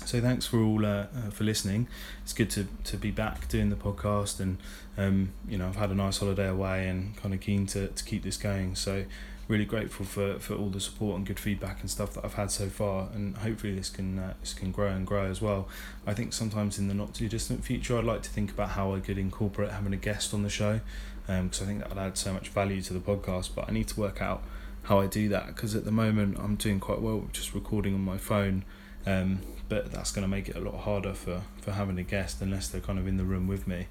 So 0.04 0.20
thanks 0.20 0.46
for 0.46 0.60
all 0.60 0.84
uh, 0.84 1.06
uh, 1.16 1.30
for 1.30 1.44
listening. 1.44 1.86
It's 2.22 2.32
good 2.32 2.50
to, 2.50 2.66
to 2.84 2.96
be 2.96 3.10
back 3.10 3.48
doing 3.48 3.70
the 3.70 3.76
podcast 3.76 4.40
and 4.40 4.58
um, 4.98 5.32
you 5.48 5.56
know 5.56 5.68
I've 5.68 5.76
had 5.76 5.90
a 5.90 5.94
nice 5.94 6.18
holiday 6.18 6.48
away 6.48 6.88
and 6.88 7.16
kind 7.16 7.32
of 7.34 7.40
keen 7.40 7.66
to, 7.68 7.88
to 7.88 8.04
keep 8.04 8.22
this 8.22 8.36
going. 8.36 8.74
So 8.74 9.04
really 9.48 9.64
grateful 9.64 10.04
for, 10.04 10.38
for 10.38 10.54
all 10.54 10.68
the 10.68 10.80
support 10.80 11.16
and 11.16 11.26
good 11.26 11.38
feedback 11.38 11.80
and 11.80 11.90
stuff 11.90 12.14
that 12.14 12.24
I've 12.24 12.34
had 12.34 12.50
so 12.50 12.68
far, 12.68 13.08
and 13.14 13.36
hopefully 13.36 13.74
this 13.74 13.88
can 13.90 14.18
uh, 14.18 14.34
this 14.40 14.54
can 14.54 14.70
grow 14.70 14.88
and 14.88 15.06
grow 15.06 15.24
as 15.24 15.40
well. 15.40 15.68
I 16.06 16.14
think 16.14 16.32
sometimes 16.32 16.78
in 16.78 16.88
the 16.88 16.94
not 16.94 17.14
too 17.14 17.28
distant 17.28 17.64
future, 17.64 17.96
I'd 17.96 18.04
like 18.04 18.22
to 18.22 18.30
think 18.30 18.50
about 18.50 18.70
how 18.70 18.94
I 18.94 19.00
could 19.00 19.18
incorporate 19.18 19.70
having 19.70 19.92
a 19.92 19.98
guest 19.98 20.34
on 20.34 20.42
the 20.42 20.50
show, 20.50 20.80
because 21.26 21.60
um, 21.60 21.64
I 21.64 21.66
think 21.66 21.78
that 21.80 21.88
would 21.88 21.98
add 21.98 22.18
so 22.18 22.32
much 22.32 22.48
value 22.50 22.82
to 22.82 22.92
the 22.92 23.00
podcast. 23.00 23.50
But 23.54 23.68
I 23.68 23.72
need 23.72 23.88
to 23.88 24.00
work 24.00 24.20
out 24.20 24.42
how 24.84 25.00
I 25.00 25.06
do 25.06 25.28
that 25.28 25.46
because 25.46 25.76
at 25.76 25.84
the 25.84 25.92
moment 25.92 26.38
I'm 26.40 26.56
doing 26.56 26.80
quite 26.80 27.00
well 27.00 27.28
just 27.32 27.54
recording 27.54 27.94
on 27.94 28.00
my 28.00 28.18
phone 28.18 28.64
Um, 29.06 29.40
but 29.72 29.90
that's 29.90 30.12
going 30.12 30.22
to 30.22 30.28
make 30.28 30.50
it 30.50 30.56
a 30.56 30.60
lot 30.60 30.74
harder 30.80 31.14
for, 31.14 31.40
for 31.62 31.72
having 31.72 31.98
a 31.98 32.02
guest 32.02 32.42
unless 32.42 32.68
they're 32.68 32.82
kind 32.82 32.98
of 32.98 33.08
in 33.08 33.16
the 33.16 33.24
room 33.24 33.46
with 33.46 33.66
me. 33.66 33.86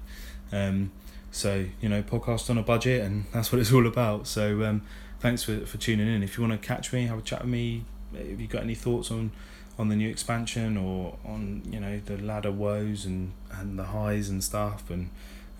Um, 0.52 0.92
so 1.32 1.66
you 1.80 1.88
know, 1.88 2.04
podcast 2.04 2.48
on 2.50 2.56
a 2.56 2.62
budget, 2.62 3.02
and 3.02 3.24
that's 3.32 3.50
what 3.50 3.60
it's 3.60 3.72
all 3.72 3.84
about. 3.88 4.28
So 4.28 4.62
um, 4.62 4.82
thanks 5.18 5.42
for, 5.42 5.66
for 5.66 5.78
tuning 5.78 6.06
in. 6.06 6.22
If 6.22 6.38
you 6.38 6.46
want 6.46 6.60
to 6.60 6.64
catch 6.64 6.92
me, 6.92 7.06
have 7.06 7.18
a 7.18 7.22
chat 7.22 7.40
with 7.40 7.50
me. 7.50 7.84
If 8.14 8.40
you 8.40 8.46
got 8.46 8.62
any 8.62 8.76
thoughts 8.76 9.10
on 9.10 9.32
on 9.76 9.88
the 9.88 9.96
new 9.96 10.08
expansion 10.08 10.76
or 10.76 11.18
on 11.24 11.62
you 11.68 11.80
know 11.80 11.98
the 12.04 12.16
ladder 12.18 12.52
woes 12.52 13.04
and 13.04 13.32
and 13.50 13.76
the 13.76 13.84
highs 13.84 14.28
and 14.28 14.44
stuff 14.44 14.90
and 14.90 15.08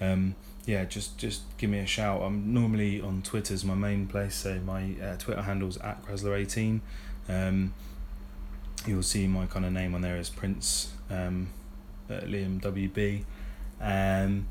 um, 0.03 0.37
yeah 0.67 0.85
just 0.85 1.17
just 1.17 1.41
give 1.57 1.71
me 1.71 1.79
a 1.79 1.87
shout 1.87 2.21
i'm 2.21 2.53
normally 2.53 3.01
on 3.01 3.23
Twitter's 3.23 3.65
my 3.65 3.75
main 3.75 4.07
place 4.07 4.35
so 4.35 4.61
my 4.61 4.95
uh, 5.03 5.17
twitter 5.17 5.41
handle's 5.41 5.79
at 5.79 6.05
Krasler18 6.05 6.81
um, 7.31 7.73
you'll 8.87 9.03
see 9.03 9.27
my 9.27 9.47
kind 9.47 9.65
of 9.65 9.73
name 9.73 9.95
on 9.95 10.01
there 10.01 10.17
as 10.17 10.31
prince 10.31 10.93
um, 11.11 11.49
uh, 12.11 12.21
liam 12.21 12.61
wb 12.61 13.25
um, 13.81 14.47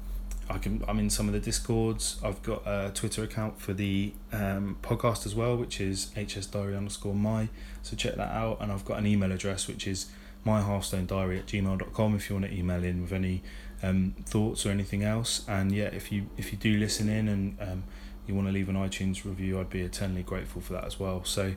I 0.51 0.57
can 0.57 0.83
I'm 0.87 0.99
in 0.99 1.09
some 1.09 1.27
of 1.27 1.33
the 1.33 1.39
discords. 1.39 2.19
I've 2.23 2.41
got 2.43 2.63
a 2.65 2.91
Twitter 2.93 3.23
account 3.23 3.61
for 3.61 3.73
the 3.73 4.13
um, 4.33 4.77
podcast 4.81 5.25
as 5.25 5.33
well, 5.33 5.55
which 5.55 5.79
is 5.79 6.11
hsdiary 6.15 6.75
underscore 6.75 7.15
my. 7.15 7.47
So 7.83 7.95
check 7.95 8.15
that 8.15 8.31
out. 8.31 8.57
And 8.59 8.71
I've 8.71 8.83
got 8.83 8.99
an 8.99 9.07
email 9.07 9.31
address 9.31 9.67
which 9.67 9.87
is 9.87 10.07
myhearthstonediary 10.45 11.39
at 11.39 11.45
gmail.com 11.45 12.15
if 12.15 12.29
you 12.29 12.35
want 12.35 12.47
to 12.47 12.53
email 12.53 12.83
in 12.83 13.01
with 13.01 13.13
any 13.13 13.43
um, 13.83 14.15
thoughts 14.25 14.65
or 14.65 14.71
anything 14.71 15.03
else. 15.03 15.45
And 15.47 15.71
yeah, 15.71 15.85
if 15.85 16.11
you 16.11 16.27
if 16.37 16.51
you 16.51 16.57
do 16.57 16.77
listen 16.77 17.07
in 17.07 17.27
and 17.29 17.57
um, 17.61 17.83
you 18.27 18.35
want 18.35 18.47
to 18.47 18.53
leave 18.53 18.67
an 18.69 18.75
iTunes 18.75 19.23
review, 19.23 19.59
I'd 19.59 19.69
be 19.69 19.81
eternally 19.81 20.23
grateful 20.23 20.61
for 20.61 20.73
that 20.73 20.85
as 20.85 20.99
well. 20.99 21.23
So 21.23 21.53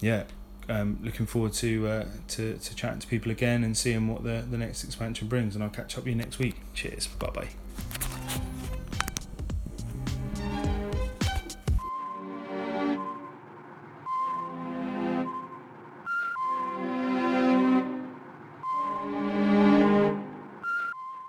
yeah, 0.00 0.24
um, 0.70 0.98
looking 1.02 1.26
forward 1.26 1.52
to, 1.54 1.86
uh, 1.86 2.04
to 2.28 2.56
to 2.56 2.74
chatting 2.74 3.00
to 3.00 3.06
people 3.06 3.30
again 3.30 3.64
and 3.64 3.76
seeing 3.76 4.08
what 4.08 4.22
the, 4.22 4.44
the 4.50 4.56
next 4.56 4.84
expansion 4.84 5.28
brings. 5.28 5.54
And 5.54 5.64
I'll 5.64 5.70
catch 5.70 5.98
up 5.98 6.04
with 6.04 6.12
you 6.12 6.16
next 6.16 6.38
week. 6.38 6.56
Cheers. 6.74 7.06
Bye 7.06 7.30
bye. 7.30 8.09